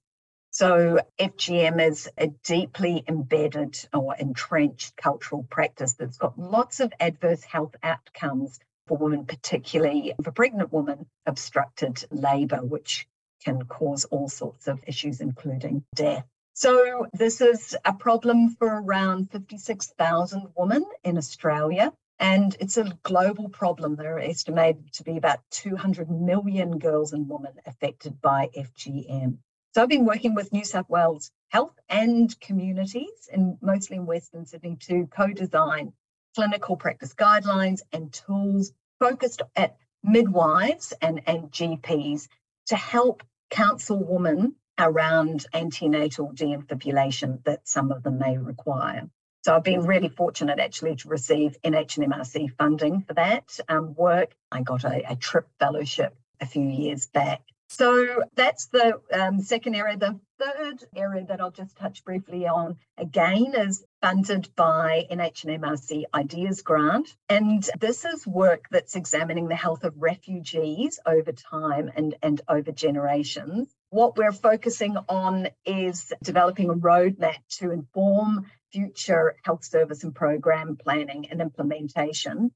So, 0.55 1.01
FGM 1.19 1.85
is 1.85 2.09
a 2.17 2.29
deeply 2.29 3.03
embedded 3.09 3.77
or 3.93 4.15
entrenched 4.15 4.97
cultural 4.97 5.43
practice 5.43 5.95
that's 5.95 6.17
got 6.17 6.39
lots 6.39 6.79
of 6.79 6.93
adverse 7.01 7.43
health 7.43 7.75
outcomes 7.83 8.61
for 8.87 8.97
women, 8.97 9.27
particularly 9.27 10.15
for 10.23 10.31
pregnant 10.31 10.73
women, 10.73 11.07
obstructed 11.27 12.05
labour, 12.13 12.59
which 12.59 13.09
can 13.45 13.65
cause 13.65 14.05
all 14.05 14.29
sorts 14.29 14.69
of 14.69 14.79
issues, 14.87 15.21
including 15.21 15.85
death. 15.97 16.25
So, 16.53 17.09
this 17.13 17.41
is 17.41 17.77
a 17.85 17.93
problem 17.93 18.51
for 18.51 18.69
around 18.69 19.33
56,000 19.33 20.51
women 20.57 20.85
in 21.03 21.19
Australia. 21.19 21.93
And 22.21 22.57
it's 22.61 22.77
a 22.77 22.97
global 23.03 23.49
problem. 23.49 23.97
There 23.97 24.19
are 24.19 24.21
estimated 24.21 24.93
to 24.93 25.03
be 25.03 25.17
about 25.17 25.41
200 25.51 26.09
million 26.09 26.79
girls 26.79 27.13
and 27.13 27.29
women 27.29 27.55
affected 27.67 28.21
by 28.21 28.51
FGM. 28.57 29.39
So 29.75 29.83
I've 29.83 29.89
been 29.89 30.05
working 30.05 30.37
with 30.37 30.53
New 30.53 30.65
South 30.65 30.89
Wales 30.89 31.33
Health 31.49 31.77
and 31.89 32.39
communities, 32.41 33.29
and 33.33 33.59
mostly 33.61 33.97
in 33.97 34.07
Western 34.07 34.47
Sydney, 34.47 34.77
to 34.83 35.09
co-design 35.09 35.93
clinical 36.37 36.77
practice 36.77 37.13
guidelines 37.13 37.81
and 37.93 38.13
tools 38.13 38.73
focused 39.01 39.43
at 39.57 39.77
midwives 40.05 40.93
and, 41.03 41.23
and 41.27 41.51
GPs 41.51 42.29
to 42.67 42.77
help 42.77 43.25
counsel 43.51 43.99
women 43.99 44.55
around 44.79 45.45
antenatal 45.53 46.33
deinfibulation 46.33 47.43
that 47.43 47.67
some 47.67 47.91
of 47.91 48.05
them 48.05 48.21
may 48.21 48.39
require. 48.39 49.11
So 49.45 49.57
I've 49.57 49.65
been 49.65 49.87
really 49.87 50.09
fortunate 50.09 50.61
actually 50.61 50.95
to 50.97 51.09
receive 51.09 51.61
NHMRC 51.63 52.53
funding 52.57 53.03
for 53.03 53.15
that 53.15 53.59
um, 53.69 53.95
work. 53.97 54.37
I 54.53 54.63
got 54.63 54.85
a, 54.85 55.03
a 55.11 55.17
TRIP 55.17 55.49
fellowship 55.59 56.17
a 56.41 56.47
few 56.47 56.69
years 56.69 57.07
back 57.07 57.43
so 57.75 58.23
that's 58.35 58.67
the 58.67 59.01
um, 59.13 59.41
second 59.41 59.75
area. 59.75 59.97
The 59.97 60.19
third 60.39 60.85
area 60.95 61.25
that 61.27 61.41
I'll 61.41 61.51
just 61.51 61.77
touch 61.77 62.05
briefly 62.05 62.47
on 62.47 62.77
again 62.99 63.55
is 63.57 63.85
funded 64.01 64.49
by 64.57 65.07
NHMRC 65.11 66.05
Ideas 66.15 66.63
Grant. 66.63 67.15
And 67.29 67.69
this 67.81 68.05
is 68.05 68.27
work 68.27 68.67
that's 68.71 68.97
examining 68.97 69.49
the 69.49 69.57
health 69.57 69.85
of 69.85 69.95
refugees 69.97 71.01
over 71.07 71.33
time 71.33 71.91
and, 71.97 72.15
and 72.23 72.41
over 72.49 72.73
generations 72.73 73.75
what 73.95 74.17
we're 74.17 74.33
focusing 74.33 74.97
on 75.09 75.47
is 75.65 76.13
developing 76.21 76.69
a 76.69 76.75
roadmap 76.75 77.39
to 77.49 77.71
inform 77.71 78.45
future 78.73 79.37
health 79.45 79.65
service 79.65 80.03
and 80.03 80.13
program 80.13 80.77
planning 80.77 81.29
and 81.31 81.41
implementation. 81.41 82.51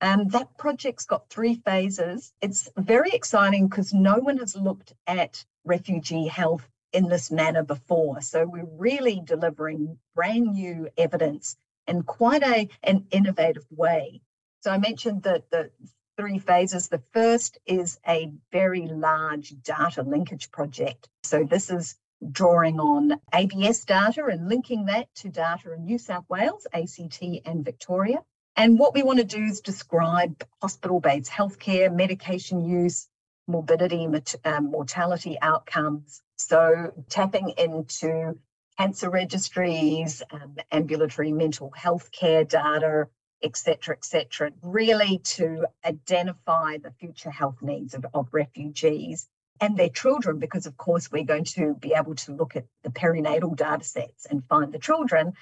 And 0.00 0.30
that 0.32 0.58
project's 0.58 1.06
got 1.06 1.28
three 1.28 1.54
phases. 1.54 2.32
It's 2.40 2.68
very 2.76 3.10
exciting 3.10 3.68
because 3.68 3.94
no 3.94 4.18
one 4.18 4.38
has 4.38 4.56
looked 4.56 4.92
at 5.06 5.44
refugee 5.64 6.26
health 6.26 6.68
in 6.92 7.08
this 7.08 7.30
manner 7.30 7.62
before. 7.62 8.20
So 8.20 8.46
we're 8.46 8.68
really 8.76 9.20
delivering 9.24 9.98
brand 10.14 10.54
new 10.54 10.88
evidence 10.96 11.56
in 11.86 12.02
quite 12.02 12.42
a, 12.42 12.68
an 12.82 13.06
innovative 13.10 13.66
way. 13.70 14.20
So 14.60 14.70
I 14.70 14.78
mentioned 14.78 15.22
that 15.24 15.50
the 15.50 15.70
three 16.16 16.38
phases. 16.38 16.88
The 16.88 17.02
first 17.12 17.58
is 17.66 17.98
a 18.06 18.30
very 18.52 18.86
large 18.86 19.54
data 19.62 20.02
linkage 20.02 20.50
project. 20.50 21.08
So 21.22 21.44
this 21.44 21.70
is 21.70 21.96
drawing 22.30 22.80
on 22.80 23.20
ABS 23.34 23.84
data 23.84 24.24
and 24.26 24.48
linking 24.48 24.86
that 24.86 25.12
to 25.16 25.28
data 25.28 25.72
in 25.72 25.84
New 25.84 25.98
South 25.98 26.24
Wales, 26.28 26.66
ACT, 26.72 27.22
and 27.44 27.64
Victoria. 27.64 28.22
And 28.56 28.78
what 28.78 28.94
we 28.94 29.02
want 29.02 29.18
to 29.18 29.24
do 29.24 29.42
is 29.42 29.60
describe 29.60 30.44
hospital 30.62 31.00
based 31.00 31.30
healthcare, 31.30 31.94
medication 31.94 32.64
use, 32.64 33.08
morbidity, 33.48 34.08
um, 34.44 34.70
mortality 34.70 35.36
outcomes. 35.40 36.22
So 36.36 36.92
tapping 37.08 37.50
into 37.58 38.38
cancer 38.78 39.10
registries, 39.10 40.22
um, 40.30 40.56
ambulatory 40.70 41.32
mental 41.32 41.70
health 41.74 42.10
care 42.12 42.44
data, 42.44 43.08
etc., 43.42 43.96
etc., 43.96 44.50
really 44.62 45.18
to 45.18 45.66
identify 45.84 46.78
the 46.78 46.92
future 46.98 47.30
health 47.30 47.60
needs 47.60 47.94
of, 47.94 48.06
of 48.14 48.28
refugees 48.32 49.28
and 49.60 49.76
their 49.76 49.88
children, 49.88 50.38
because 50.38 50.66
of 50.66 50.76
course 50.76 51.10
we're 51.12 51.24
going 51.24 51.44
to 51.44 51.74
be 51.74 51.94
able 51.94 52.14
to 52.14 52.32
look 52.32 52.56
at 52.56 52.64
the 52.82 52.90
perinatal 52.90 53.56
data 53.56 53.84
sets 53.84 54.26
and 54.26 54.44
find 54.48 54.72
the 54.72 54.78
children 54.78 55.32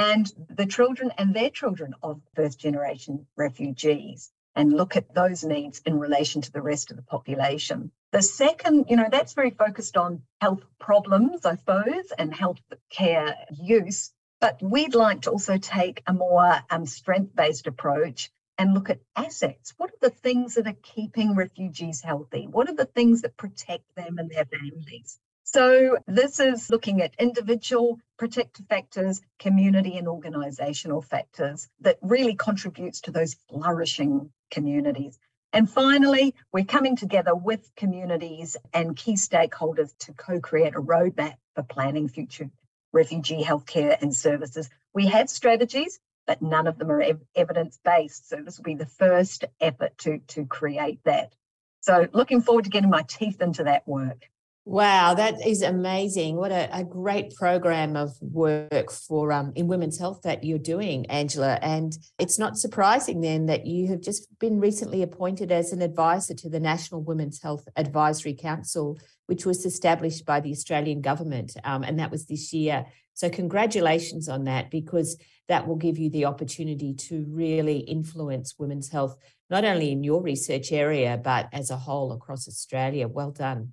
and 0.00 0.32
the 0.48 0.64
children 0.64 1.12
and 1.18 1.34
their 1.34 1.50
children 1.50 1.94
of 2.02 2.22
first 2.34 2.58
generation 2.58 3.26
refugees 3.36 4.32
and 4.56 4.72
look 4.72 4.96
at 4.96 5.14
those 5.14 5.44
needs 5.44 5.82
in 5.84 5.98
relation 5.98 6.40
to 6.40 6.50
the 6.50 6.62
rest 6.62 6.90
of 6.90 6.96
the 6.96 7.02
population. 7.02 7.92
The 8.10 8.22
second, 8.22 8.86
you 8.88 8.96
know, 8.96 9.08
that's 9.10 9.34
very 9.34 9.50
focused 9.50 9.98
on 9.98 10.22
health 10.40 10.64
problems, 10.78 11.44
I 11.44 11.56
suppose, 11.56 12.12
and 12.18 12.34
health 12.34 12.62
care 12.88 13.36
use. 13.62 14.10
But 14.40 14.62
we'd 14.62 14.94
like 14.94 15.22
to 15.22 15.32
also 15.32 15.58
take 15.58 16.02
a 16.06 16.14
more 16.14 16.60
um, 16.70 16.86
strength 16.86 17.36
based 17.36 17.66
approach 17.66 18.30
and 18.56 18.72
look 18.72 18.88
at 18.88 19.00
assets. 19.14 19.74
What 19.76 19.90
are 19.90 20.08
the 20.08 20.16
things 20.16 20.54
that 20.54 20.66
are 20.66 20.82
keeping 20.82 21.34
refugees 21.34 22.00
healthy? 22.00 22.46
What 22.46 22.70
are 22.70 22.74
the 22.74 22.86
things 22.86 23.20
that 23.20 23.36
protect 23.36 23.94
them 23.96 24.16
and 24.18 24.30
their 24.30 24.46
families? 24.46 25.18
So, 25.52 25.98
this 26.06 26.38
is 26.38 26.70
looking 26.70 27.02
at 27.02 27.16
individual 27.18 27.98
protective 28.16 28.66
factors, 28.68 29.20
community 29.40 29.96
and 29.96 30.06
organisational 30.06 31.04
factors 31.04 31.66
that 31.80 31.98
really 32.02 32.36
contributes 32.36 33.00
to 33.00 33.10
those 33.10 33.34
flourishing 33.48 34.30
communities. 34.52 35.18
And 35.52 35.68
finally, 35.68 36.36
we're 36.52 36.66
coming 36.66 36.94
together 36.94 37.34
with 37.34 37.68
communities 37.74 38.56
and 38.72 38.96
key 38.96 39.14
stakeholders 39.14 39.92
to 39.98 40.12
co 40.12 40.38
create 40.38 40.76
a 40.76 40.80
roadmap 40.80 41.34
for 41.56 41.64
planning 41.64 42.06
future 42.06 42.48
refugee 42.92 43.42
healthcare 43.42 44.00
and 44.00 44.14
services. 44.14 44.70
We 44.94 45.08
have 45.08 45.28
strategies, 45.28 45.98
but 46.28 46.40
none 46.40 46.68
of 46.68 46.78
them 46.78 46.92
are 46.92 47.02
ev- 47.02 47.26
evidence 47.34 47.76
based. 47.84 48.28
So 48.28 48.36
this 48.36 48.56
will 48.56 48.62
be 48.62 48.76
the 48.76 48.86
first 48.86 49.46
effort 49.60 49.98
to, 49.98 50.18
to 50.28 50.46
create 50.46 51.00
that. 51.06 51.34
So 51.80 52.06
looking 52.12 52.40
forward 52.40 52.66
to 52.66 52.70
getting 52.70 52.90
my 52.90 53.02
teeth 53.02 53.42
into 53.42 53.64
that 53.64 53.88
work. 53.88 54.30
Wow, 54.66 55.14
that 55.14 55.44
is 55.44 55.62
amazing. 55.62 56.36
What 56.36 56.52
a, 56.52 56.68
a 56.76 56.84
great 56.84 57.34
program 57.34 57.96
of 57.96 58.12
work 58.20 58.92
for 58.92 59.32
um, 59.32 59.52
in 59.56 59.68
women's 59.68 59.98
health 59.98 60.20
that 60.22 60.44
you're 60.44 60.58
doing, 60.58 61.06
Angela. 61.06 61.58
And 61.62 61.96
it's 62.18 62.38
not 62.38 62.58
surprising 62.58 63.22
then 63.22 63.46
that 63.46 63.66
you 63.66 63.88
have 63.88 64.02
just 64.02 64.28
been 64.38 64.60
recently 64.60 65.02
appointed 65.02 65.50
as 65.50 65.72
an 65.72 65.80
advisor 65.80 66.34
to 66.34 66.50
the 66.50 66.60
National 66.60 67.02
Women's 67.02 67.42
Health 67.42 67.66
Advisory 67.74 68.34
Council, 68.34 68.98
which 69.26 69.46
was 69.46 69.64
established 69.64 70.26
by 70.26 70.40
the 70.40 70.52
Australian 70.52 71.00
government. 71.00 71.56
Um, 71.64 71.82
and 71.82 71.98
that 71.98 72.10
was 72.10 72.26
this 72.26 72.52
year. 72.52 72.84
So, 73.14 73.30
congratulations 73.30 74.28
on 74.28 74.44
that, 74.44 74.70
because 74.70 75.18
that 75.48 75.66
will 75.66 75.76
give 75.76 75.98
you 75.98 76.10
the 76.10 76.26
opportunity 76.26 76.94
to 76.94 77.26
really 77.28 77.78
influence 77.78 78.54
women's 78.58 78.90
health, 78.90 79.16
not 79.48 79.64
only 79.64 79.90
in 79.90 80.04
your 80.04 80.22
research 80.22 80.70
area, 80.70 81.20
but 81.22 81.48
as 81.52 81.70
a 81.70 81.76
whole 81.76 82.12
across 82.12 82.46
Australia. 82.46 83.08
Well 83.08 83.32
done. 83.32 83.72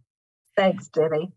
Thanks, 0.57 0.87
Debbie. 0.87 1.31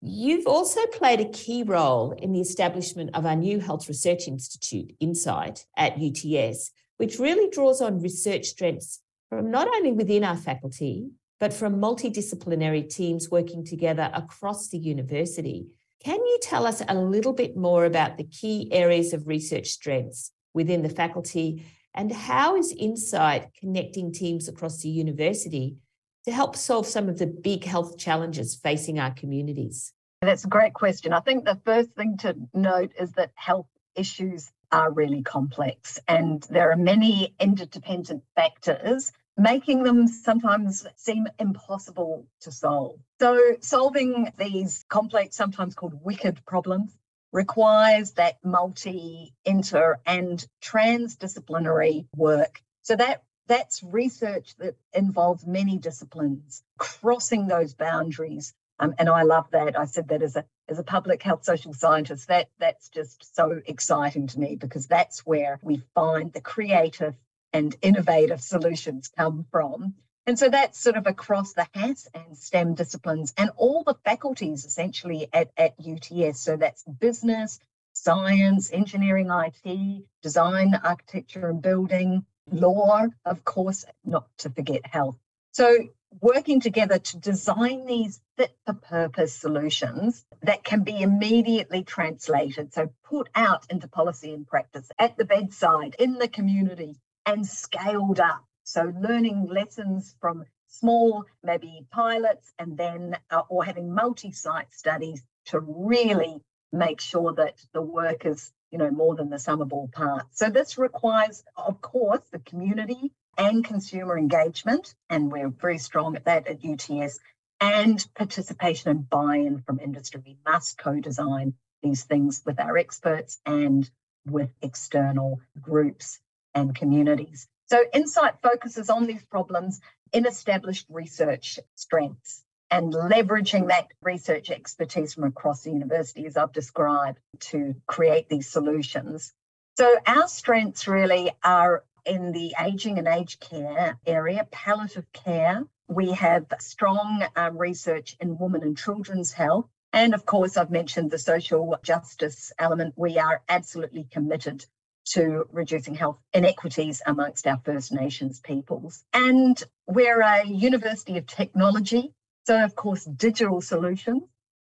You've 0.00 0.46
also 0.46 0.86
played 0.86 1.20
a 1.20 1.28
key 1.28 1.64
role 1.64 2.12
in 2.12 2.32
the 2.32 2.40
establishment 2.40 3.10
of 3.14 3.26
our 3.26 3.36
new 3.36 3.58
Health 3.58 3.88
Research 3.88 4.28
Institute, 4.28 4.94
INSIGHT, 5.00 5.66
at 5.76 5.98
UTS, 5.98 6.70
which 6.96 7.18
really 7.18 7.50
draws 7.50 7.80
on 7.80 8.00
research 8.00 8.46
strengths 8.46 9.00
from 9.28 9.50
not 9.50 9.66
only 9.66 9.92
within 9.92 10.22
our 10.22 10.36
faculty, 10.36 11.08
but 11.40 11.52
from 11.52 11.80
multidisciplinary 11.80 12.88
teams 12.88 13.30
working 13.30 13.64
together 13.64 14.10
across 14.14 14.68
the 14.68 14.78
university. 14.78 15.66
Can 16.04 16.18
you 16.18 16.38
tell 16.40 16.66
us 16.66 16.82
a 16.86 16.94
little 16.94 17.32
bit 17.32 17.56
more 17.56 17.84
about 17.84 18.16
the 18.16 18.24
key 18.24 18.68
areas 18.72 19.12
of 19.12 19.26
research 19.26 19.68
strengths 19.68 20.30
within 20.54 20.82
the 20.82 20.88
faculty 20.88 21.64
and 21.94 22.12
how 22.12 22.56
is 22.56 22.72
INSIGHT 22.72 23.50
connecting 23.58 24.12
teams 24.12 24.48
across 24.48 24.78
the 24.78 24.88
university 24.88 25.76
to 26.24 26.32
help 26.32 26.56
solve 26.56 26.86
some 26.86 27.08
of 27.08 27.18
the 27.18 27.26
big 27.26 27.64
health 27.64 27.98
challenges 27.98 28.54
facing 28.54 28.98
our 28.98 29.10
communities? 29.10 29.92
That's 30.20 30.44
a 30.44 30.48
great 30.48 30.72
question. 30.72 31.12
I 31.12 31.20
think 31.20 31.44
the 31.44 31.60
first 31.64 31.90
thing 31.92 32.16
to 32.18 32.36
note 32.54 32.92
is 32.98 33.12
that 33.12 33.32
health 33.34 33.66
issues 33.96 34.50
are 34.70 34.90
really 34.90 35.22
complex 35.22 35.98
and 36.08 36.42
there 36.48 36.70
are 36.70 36.76
many 36.76 37.34
interdependent 37.38 38.22
factors 38.34 39.12
making 39.36 39.82
them 39.82 40.06
sometimes 40.08 40.86
seem 40.96 41.26
impossible 41.38 42.26
to 42.40 42.52
solve. 42.52 42.98
So, 43.20 43.56
solving 43.60 44.32
these 44.38 44.84
complex, 44.88 45.36
sometimes 45.36 45.74
called 45.74 46.04
wicked 46.04 46.44
problems, 46.46 46.96
requires 47.32 48.12
that 48.12 48.36
multi, 48.44 49.34
inter, 49.44 49.98
and 50.04 50.44
transdisciplinary 50.62 52.06
work. 52.14 52.62
So, 52.82 52.96
that 52.96 53.22
that's 53.52 53.82
research 53.82 54.56
that 54.56 54.76
involves 54.94 55.46
many 55.46 55.76
disciplines, 55.76 56.62
crossing 56.78 57.46
those 57.46 57.74
boundaries. 57.74 58.54
Um, 58.78 58.94
and 58.98 59.10
I 59.10 59.24
love 59.24 59.46
that. 59.50 59.78
I 59.78 59.84
said 59.84 60.08
that 60.08 60.22
as 60.22 60.36
a 60.36 60.46
as 60.68 60.78
a 60.78 60.84
public 60.84 61.22
health 61.22 61.44
social 61.44 61.74
scientist, 61.74 62.28
that 62.28 62.48
that's 62.58 62.88
just 62.88 63.36
so 63.36 63.60
exciting 63.66 64.28
to 64.28 64.40
me 64.40 64.56
because 64.56 64.86
that's 64.86 65.26
where 65.26 65.60
we 65.62 65.82
find 65.94 66.32
the 66.32 66.40
creative 66.40 67.14
and 67.52 67.76
innovative 67.82 68.40
solutions 68.40 69.10
come 69.14 69.44
from. 69.50 69.94
And 70.26 70.38
so 70.38 70.48
that's 70.48 70.78
sort 70.78 70.96
of 70.96 71.06
across 71.06 71.52
the 71.52 71.66
HASS 71.74 72.08
and 72.14 72.38
STEM 72.38 72.74
disciplines 72.74 73.34
and 73.36 73.50
all 73.56 73.82
the 73.84 73.98
faculties 74.04 74.64
essentially 74.64 75.28
at, 75.32 75.50
at 75.58 75.74
UTS. 75.78 76.40
So 76.40 76.56
that's 76.56 76.84
business, 76.84 77.58
science, 77.92 78.72
engineering, 78.72 79.28
IT, 79.30 80.04
design, 80.22 80.74
architecture 80.82 81.48
and 81.48 81.60
building, 81.60 82.24
law, 82.50 83.06
of 83.24 83.44
course, 83.44 83.84
not 84.04 84.26
to 84.38 84.50
forget 84.50 84.86
health. 84.86 85.16
So, 85.52 85.88
working 86.20 86.60
together 86.60 86.98
to 86.98 87.18
design 87.18 87.86
these 87.86 88.20
fit 88.36 88.54
for 88.66 88.74
purpose 88.74 89.34
solutions 89.34 90.24
that 90.42 90.64
can 90.64 90.82
be 90.82 91.00
immediately 91.00 91.84
translated, 91.84 92.72
so 92.74 92.92
put 93.04 93.28
out 93.34 93.66
into 93.70 93.88
policy 93.88 94.32
and 94.32 94.46
practice 94.46 94.90
at 94.98 95.16
the 95.16 95.24
bedside, 95.24 95.96
in 95.98 96.18
the 96.18 96.28
community, 96.28 96.96
and 97.26 97.46
scaled 97.46 98.20
up. 98.20 98.44
So, 98.64 98.92
learning 99.00 99.46
lessons 99.46 100.14
from 100.20 100.44
small, 100.68 101.24
maybe 101.42 101.86
pilots, 101.90 102.52
and 102.58 102.76
then, 102.76 103.16
uh, 103.30 103.42
or 103.48 103.64
having 103.64 103.94
multi 103.94 104.32
site 104.32 104.72
studies 104.72 105.22
to 105.46 105.60
really 105.60 106.40
make 106.72 107.00
sure 107.00 107.34
that 107.34 107.60
the 107.72 107.82
work 107.82 108.24
is 108.24 108.52
you 108.72 108.78
know, 108.78 108.90
more 108.90 109.14
than 109.14 109.30
the 109.30 109.38
sum 109.38 109.60
of 109.60 109.72
all 109.72 109.88
parts. 109.88 110.38
So 110.38 110.48
this 110.48 110.78
requires, 110.78 111.44
of 111.56 111.80
course, 111.80 112.22
the 112.32 112.38
community 112.38 113.12
and 113.38 113.64
consumer 113.64 114.18
engagement, 114.18 114.94
and 115.08 115.30
we're 115.30 115.50
very 115.50 115.78
strong 115.78 116.16
at 116.16 116.24
that 116.24 116.48
at 116.48 116.64
UTS, 116.64 117.20
and 117.60 118.04
participation 118.16 118.90
and 118.90 119.08
buy-in 119.08 119.62
from 119.62 119.78
industry. 119.78 120.22
We 120.24 120.38
must 120.44 120.78
co-design 120.78 121.54
these 121.82 122.04
things 122.04 122.42
with 122.44 122.58
our 122.58 122.78
experts 122.78 123.38
and 123.44 123.88
with 124.26 124.50
external 124.62 125.40
groups 125.60 126.18
and 126.54 126.74
communities. 126.74 127.46
So 127.66 127.84
INSIGHT 127.94 128.38
focuses 128.42 128.90
on 128.90 129.06
these 129.06 129.24
problems 129.24 129.80
in 130.12 130.26
established 130.26 130.86
research 130.88 131.58
strengths 131.74 132.42
and 132.72 132.92
leveraging 132.92 133.68
that 133.68 133.88
research 134.00 134.50
expertise 134.50 135.12
from 135.12 135.24
across 135.24 135.62
the 135.62 135.70
university, 135.70 136.24
as 136.24 136.38
I've 136.38 136.52
described, 136.52 137.18
to 137.50 137.74
create 137.86 138.30
these 138.30 138.48
solutions. 138.48 139.34
So, 139.76 139.98
our 140.06 140.26
strengths 140.26 140.88
really 140.88 141.30
are 141.44 141.84
in 142.06 142.32
the 142.32 142.54
aging 142.58 142.98
and 142.98 143.06
aged 143.06 143.40
care 143.40 143.98
area, 144.06 144.48
palliative 144.50 145.06
care. 145.12 145.64
We 145.86 146.12
have 146.12 146.46
strong 146.60 147.24
um, 147.36 147.58
research 147.58 148.16
in 148.20 148.38
women 148.38 148.62
and 148.62 148.76
children's 148.76 149.32
health. 149.32 149.66
And 149.92 150.14
of 150.14 150.24
course, 150.24 150.56
I've 150.56 150.70
mentioned 150.70 151.10
the 151.10 151.18
social 151.18 151.78
justice 151.84 152.52
element. 152.58 152.94
We 152.96 153.18
are 153.18 153.42
absolutely 153.48 154.04
committed 154.10 154.64
to 155.10 155.44
reducing 155.52 155.94
health 155.94 156.18
inequities 156.32 157.02
amongst 157.04 157.46
our 157.46 157.60
First 157.64 157.92
Nations 157.92 158.40
peoples. 158.40 159.04
And 159.12 159.62
we're 159.86 160.22
a 160.22 160.46
university 160.46 161.18
of 161.18 161.26
technology. 161.26 162.14
So, 162.44 162.62
of 162.64 162.74
course, 162.74 163.04
digital 163.04 163.60
solutions 163.60 164.24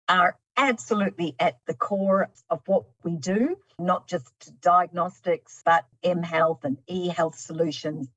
are 0.09 0.37
absolutely 0.55 1.35
at 1.39 1.59
the 1.67 1.75
core 1.75 2.29
of 2.49 2.61
what 2.65 2.85
we 3.03 3.17
do, 3.17 3.57
not 3.77 4.07
just 4.07 4.31
diagnostics, 4.61 5.61
but 5.63 5.85
M 6.03 6.23
health 6.23 6.63
and 6.63 6.77
e 6.87 7.09
health 7.09 7.37
solutions 7.37 8.07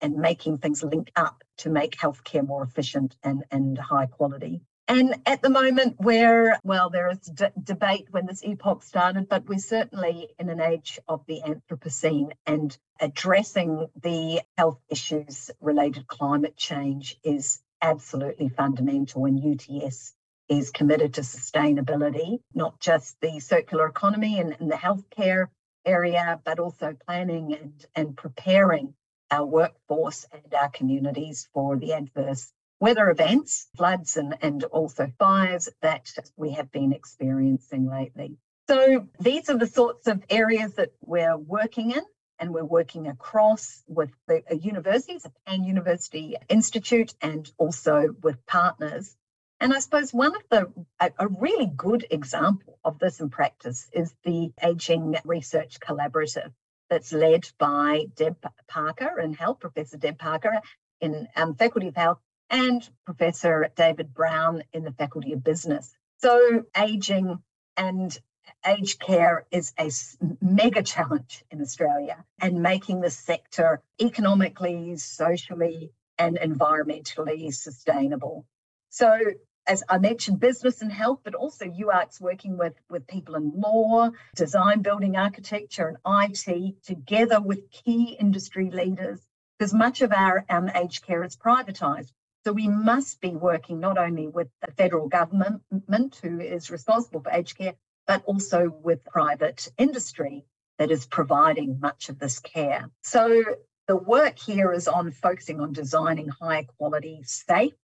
and 0.00 0.14
making 0.16 0.58
things 0.58 0.84
link 0.84 1.10
up 1.16 1.42
to 1.58 1.70
make 1.70 1.96
healthcare 1.96 2.46
more 2.46 2.62
efficient 2.62 3.16
and, 3.24 3.44
and 3.50 3.76
high 3.76 4.06
quality. 4.06 4.60
And 4.86 5.16
at 5.26 5.42
the 5.42 5.50
moment, 5.50 5.96
where, 5.98 6.58
well, 6.62 6.88
there 6.88 7.10
is 7.10 7.18
d- 7.18 7.46
debate 7.62 8.06
when 8.10 8.24
this 8.24 8.42
epoch 8.42 8.82
started, 8.82 9.28
but 9.28 9.46
we're 9.46 9.58
certainly 9.58 10.28
in 10.38 10.48
an 10.48 10.60
age 10.60 10.98
of 11.06 11.26
the 11.26 11.42
Anthropocene 11.44 12.32
and 12.46 12.76
addressing 12.98 13.88
the 14.00 14.40
health 14.56 14.78
issues 14.88 15.50
related 15.60 16.00
to 16.00 16.06
climate 16.06 16.56
change 16.56 17.18
is 17.22 17.60
absolutely 17.82 18.48
fundamental. 18.48 19.24
And 19.24 19.38
UTS 19.38 20.14
is 20.48 20.70
committed 20.70 21.14
to 21.14 21.20
sustainability, 21.20 22.40
not 22.54 22.80
just 22.80 23.20
the 23.20 23.40
circular 23.40 23.86
economy 23.86 24.40
and, 24.40 24.56
and 24.58 24.70
the 24.70 24.76
healthcare 24.76 25.46
area, 25.84 26.40
but 26.44 26.58
also 26.58 26.96
planning 27.06 27.54
and, 27.54 27.86
and 27.94 28.16
preparing 28.16 28.94
our 29.30 29.44
workforce 29.44 30.26
and 30.32 30.54
our 30.54 30.70
communities 30.70 31.48
for 31.52 31.76
the 31.76 31.92
adverse 31.92 32.52
weather 32.80 33.10
events, 33.10 33.68
floods, 33.76 34.16
and, 34.16 34.36
and 34.40 34.64
also 34.64 35.10
fires 35.18 35.68
that 35.82 36.08
we 36.36 36.52
have 36.52 36.70
been 36.70 36.92
experiencing 36.92 37.88
lately. 37.90 38.36
So, 38.68 39.08
these 39.18 39.48
are 39.48 39.56
the 39.56 39.66
sorts 39.66 40.06
of 40.06 40.22
areas 40.30 40.74
that 40.74 40.92
we're 41.00 41.36
working 41.36 41.90
in, 41.92 42.02
and 42.38 42.52
we're 42.52 42.64
working 42.64 43.08
across 43.08 43.82
with 43.86 44.10
the 44.26 44.42
universities, 44.56 45.24
a 45.24 45.32
pan 45.46 45.64
university 45.64 46.36
institute, 46.48 47.14
and 47.20 47.50
also 47.58 48.14
with 48.22 48.44
partners 48.46 49.16
and 49.60 49.74
I 49.74 49.80
suppose 49.80 50.12
one 50.12 50.36
of 50.36 50.42
the, 50.50 50.72
a, 51.00 51.10
a, 51.18 51.28
really 51.28 51.66
good 51.66 52.06
example 52.10 52.78
of 52.84 52.98
this 52.98 53.20
in 53.20 53.28
practice 53.28 53.88
is 53.92 54.14
the 54.22 54.52
Aging 54.62 55.16
Research 55.24 55.80
Collaborative 55.80 56.52
that's 56.88 57.12
led 57.12 57.48
by 57.58 58.06
Deb 58.14 58.36
Parker 58.68 59.18
in 59.18 59.34
health, 59.34 59.58
Professor 59.58 59.96
Deb 59.96 60.18
Parker 60.18 60.60
in 61.00 61.26
um, 61.34 61.56
Faculty 61.56 61.88
of 61.88 61.96
Health, 61.96 62.18
and 62.50 62.88
Professor 63.04 63.68
David 63.74 64.14
Brown 64.14 64.62
in 64.72 64.84
the 64.84 64.92
Faculty 64.92 65.32
of 65.32 65.42
Business. 65.42 65.92
So, 66.18 66.64
aging 66.76 67.42
and 67.76 68.16
aged 68.66 69.00
care 69.00 69.46
is 69.50 69.72
a 69.78 69.90
mega 70.40 70.82
challenge 70.82 71.44
in 71.50 71.60
Australia 71.60 72.24
and 72.40 72.62
making 72.62 73.00
the 73.00 73.10
sector 73.10 73.82
economically, 74.00 74.96
socially, 74.96 75.90
and 76.18 76.38
environmentally 76.38 77.54
sustainable. 77.54 78.44
So 78.90 79.18
as 79.68 79.84
I 79.86 79.98
mentioned, 79.98 80.40
business 80.40 80.80
and 80.80 80.90
health, 80.90 81.20
but 81.22 81.34
also 81.34 81.66
UARC's 81.66 82.20
working 82.20 82.56
with, 82.56 82.72
with 82.88 83.06
people 83.06 83.34
in 83.34 83.52
law, 83.54 84.10
design, 84.34 84.80
building, 84.80 85.16
architecture, 85.16 85.98
and 86.04 86.32
IT, 86.32 86.82
together 86.84 87.38
with 87.40 87.70
key 87.70 88.16
industry 88.18 88.70
leaders, 88.70 89.20
because 89.58 89.74
much 89.74 90.00
of 90.00 90.12
our 90.12 90.46
um, 90.48 90.70
aged 90.74 91.04
care 91.04 91.22
is 91.22 91.36
privatised. 91.36 92.12
So 92.44 92.52
we 92.52 92.66
must 92.66 93.20
be 93.20 93.30
working 93.30 93.78
not 93.78 93.98
only 93.98 94.26
with 94.26 94.48
the 94.62 94.72
federal 94.72 95.06
government, 95.08 95.60
who 96.22 96.40
is 96.40 96.70
responsible 96.70 97.20
for 97.20 97.30
aged 97.30 97.58
care, 97.58 97.74
but 98.08 98.24
also 98.24 98.74
with 98.82 99.04
private 99.04 99.68
industry 99.78 100.44
that 100.78 100.90
is 100.90 101.06
providing 101.06 101.78
much 101.78 102.08
of 102.08 102.18
this 102.18 102.40
care. 102.40 102.90
So 103.02 103.44
the 103.86 103.96
work 103.96 104.38
here 104.38 104.72
is 104.72 104.88
on 104.88 105.12
focusing 105.12 105.60
on 105.60 105.74
designing 105.74 106.28
high 106.28 106.64
quality, 106.78 107.20
safe, 107.24 107.74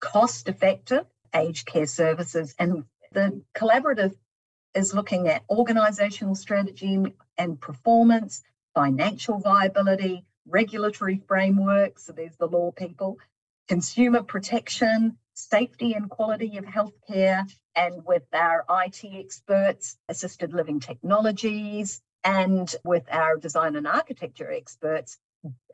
cost 0.00 0.48
effective, 0.48 1.04
aged 1.34 1.66
care 1.66 1.86
services. 1.86 2.54
And 2.58 2.84
the 3.12 3.42
collaborative 3.54 4.14
is 4.74 4.94
looking 4.94 5.28
at 5.28 5.46
organisational 5.48 6.36
strategy 6.36 7.14
and 7.36 7.60
performance, 7.60 8.42
financial 8.74 9.38
viability, 9.38 10.24
regulatory 10.46 11.20
frameworks, 11.28 12.06
so 12.06 12.12
there's 12.12 12.36
the 12.36 12.46
law 12.46 12.72
people, 12.72 13.18
consumer 13.68 14.22
protection, 14.22 15.18
safety 15.34 15.92
and 15.92 16.08
quality 16.08 16.56
of 16.56 16.64
healthcare, 16.64 17.46
and 17.76 18.04
with 18.04 18.22
our 18.32 18.64
IT 18.68 19.04
experts, 19.04 19.96
assisted 20.08 20.52
living 20.52 20.80
technologies, 20.80 22.02
and 22.22 22.74
with 22.84 23.04
our 23.10 23.36
design 23.36 23.76
and 23.76 23.86
architecture 23.86 24.50
experts, 24.50 25.18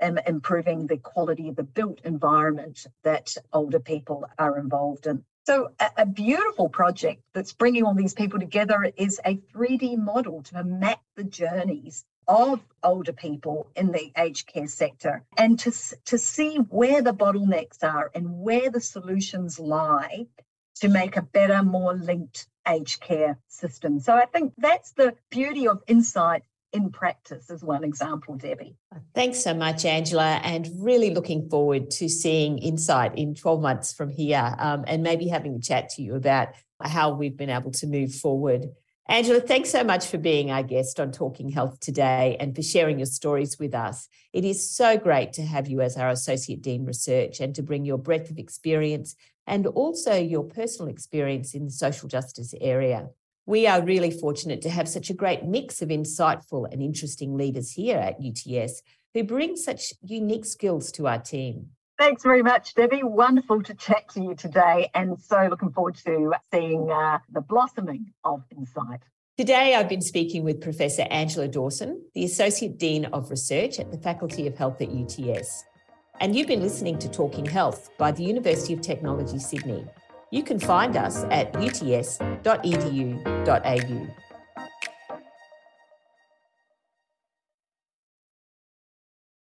and 0.00 0.20
improving 0.26 0.86
the 0.86 0.96
quality 0.96 1.48
of 1.48 1.56
the 1.56 1.62
built 1.62 2.00
environment 2.04 2.86
that 3.04 3.36
older 3.52 3.78
people 3.78 4.24
are 4.38 4.58
involved 4.58 5.06
in. 5.06 5.24
So, 5.46 5.70
a, 5.80 5.90
a, 5.98 6.06
beautiful 6.06 6.68
project 6.68 7.22
that's 7.34 7.52
bringing 7.52 7.84
all 7.84 7.94
these 7.94 8.14
people 8.14 8.38
together 8.38 8.92
is 8.96 9.20
a 9.24 9.36
3D 9.36 9.96
model 9.96 10.42
to 10.44 10.62
map 10.64 11.00
the 11.16 11.24
journeys 11.24 12.04
of 12.28 12.60
older 12.84 13.12
people 13.12 13.68
in 13.74 13.90
the 13.90 14.12
aged 14.16 14.46
care 14.46 14.68
sector 14.68 15.24
and 15.36 15.58
to, 15.58 15.72
to 16.04 16.18
see 16.18 16.56
where 16.56 17.02
the 17.02 17.14
bottlenecks 17.14 17.82
are 17.82 18.10
and 18.14 18.40
where 18.40 18.70
the 18.70 18.80
solutions 18.80 19.58
lie 19.58 20.26
to 20.76 20.88
make 20.88 21.16
a 21.16 21.22
better, 21.22 21.62
more 21.62 21.94
linked 21.94 22.46
aged 22.68 23.00
care 23.00 23.38
system. 23.48 24.00
So, 24.00 24.14
I 24.14 24.26
think 24.26 24.52
that's 24.59 24.92
the 24.92 25.14
beauty 25.30 25.68
of 25.68 25.83
insight 25.87 26.42
in 26.72 26.90
practice 26.90 27.50
as 27.50 27.62
one 27.62 27.85
example, 27.85 28.37
Debbie. 28.37 28.76
Thanks 29.14 29.42
so 29.42 29.54
much, 29.54 29.85
Angela, 29.85 30.40
and 30.44 30.68
really 30.78 31.12
looking 31.12 31.48
forward 31.48 31.90
to 31.92 32.09
seeing 32.09 32.59
Insight 32.59 33.16
in 33.18 33.35
12 33.35 33.61
months 33.61 33.92
from 33.92 34.09
here 34.09 34.54
um, 34.59 34.85
and 34.87 35.02
maybe 35.02 35.28
having 35.28 35.56
a 35.56 35.61
chat 35.61 35.88
to 35.90 36.02
you 36.02 36.14
about 36.14 36.48
how 36.83 37.12
we've 37.12 37.37
been 37.37 37.50
able 37.50 37.72
to 37.72 37.87
move 37.87 38.14
forward. 38.14 38.66
Angela, 39.09 39.40
thanks 39.40 39.70
so 39.70 39.83
much 39.83 40.06
for 40.06 40.18
being 40.18 40.52
our 40.52 40.62
guest 40.62 41.00
on 41.00 41.11
Talking 41.11 41.48
Health 41.48 41.80
today 41.80 42.37
and 42.38 42.54
for 42.54 42.62
sharing 42.62 43.00
your 43.00 43.06
stories 43.06 43.59
with 43.59 43.74
us. 43.74 44.06
It 44.33 44.44
is 44.44 44.70
so 44.70 44.96
great 44.96 45.33
to 45.33 45.42
have 45.42 45.66
you 45.66 45.80
as 45.80 45.96
our 45.96 46.11
Associate 46.11 46.62
Dean 46.62 46.85
Research 46.85 47.40
and 47.40 47.52
to 47.56 47.62
bring 47.62 47.85
your 47.85 47.98
breadth 47.98 48.30
of 48.30 48.38
experience 48.38 49.16
and 49.50 49.66
also 49.66 50.14
your 50.14 50.44
personal 50.44 50.88
experience 50.88 51.54
in 51.54 51.64
the 51.66 51.72
social 51.72 52.08
justice 52.08 52.54
area. 52.60 53.08
We 53.46 53.66
are 53.66 53.82
really 53.82 54.12
fortunate 54.12 54.62
to 54.62 54.70
have 54.70 54.88
such 54.88 55.10
a 55.10 55.14
great 55.14 55.44
mix 55.44 55.82
of 55.82 55.88
insightful 55.88 56.72
and 56.72 56.80
interesting 56.80 57.36
leaders 57.36 57.72
here 57.72 57.98
at 57.98 58.20
UTS 58.24 58.80
who 59.12 59.24
bring 59.24 59.56
such 59.56 59.92
unique 60.02 60.46
skills 60.46 60.92
to 60.92 61.08
our 61.08 61.18
team. 61.18 61.70
Thanks 61.98 62.22
very 62.22 62.44
much, 62.44 62.74
Debbie. 62.74 63.02
Wonderful 63.02 63.62
to 63.64 63.74
chat 63.74 64.08
to 64.10 64.22
you 64.22 64.34
today, 64.34 64.88
and 64.94 65.20
so 65.20 65.48
looking 65.50 65.72
forward 65.72 65.96
to 66.06 66.32
seeing 66.54 66.88
uh, 66.90 67.18
the 67.30 67.42
blossoming 67.42 68.12
of 68.24 68.42
Insight. 68.56 69.00
Today, 69.36 69.74
I've 69.74 69.88
been 69.88 70.00
speaking 70.00 70.44
with 70.44 70.60
Professor 70.60 71.02
Angela 71.10 71.48
Dawson, 71.48 72.02
the 72.14 72.24
Associate 72.24 72.78
Dean 72.78 73.06
of 73.06 73.30
Research 73.30 73.80
at 73.80 73.90
the 73.90 73.98
Faculty 73.98 74.46
of 74.46 74.56
Health 74.56 74.80
at 74.80 74.88
UTS. 74.90 75.64
And 76.20 76.37
you've 76.37 76.48
been 76.48 76.61
listening 76.61 76.98
to 76.98 77.09
Talking 77.09 77.46
Health 77.46 77.90
by 77.96 78.12
the 78.12 78.22
University 78.22 78.74
of 78.74 78.83
Technology, 78.83 79.38
Sydney. 79.38 79.87
You 80.30 80.42
can 80.42 80.59
find 80.59 80.94
us 80.94 81.24
at 81.30 81.56
uts.edu.au. 81.56 82.11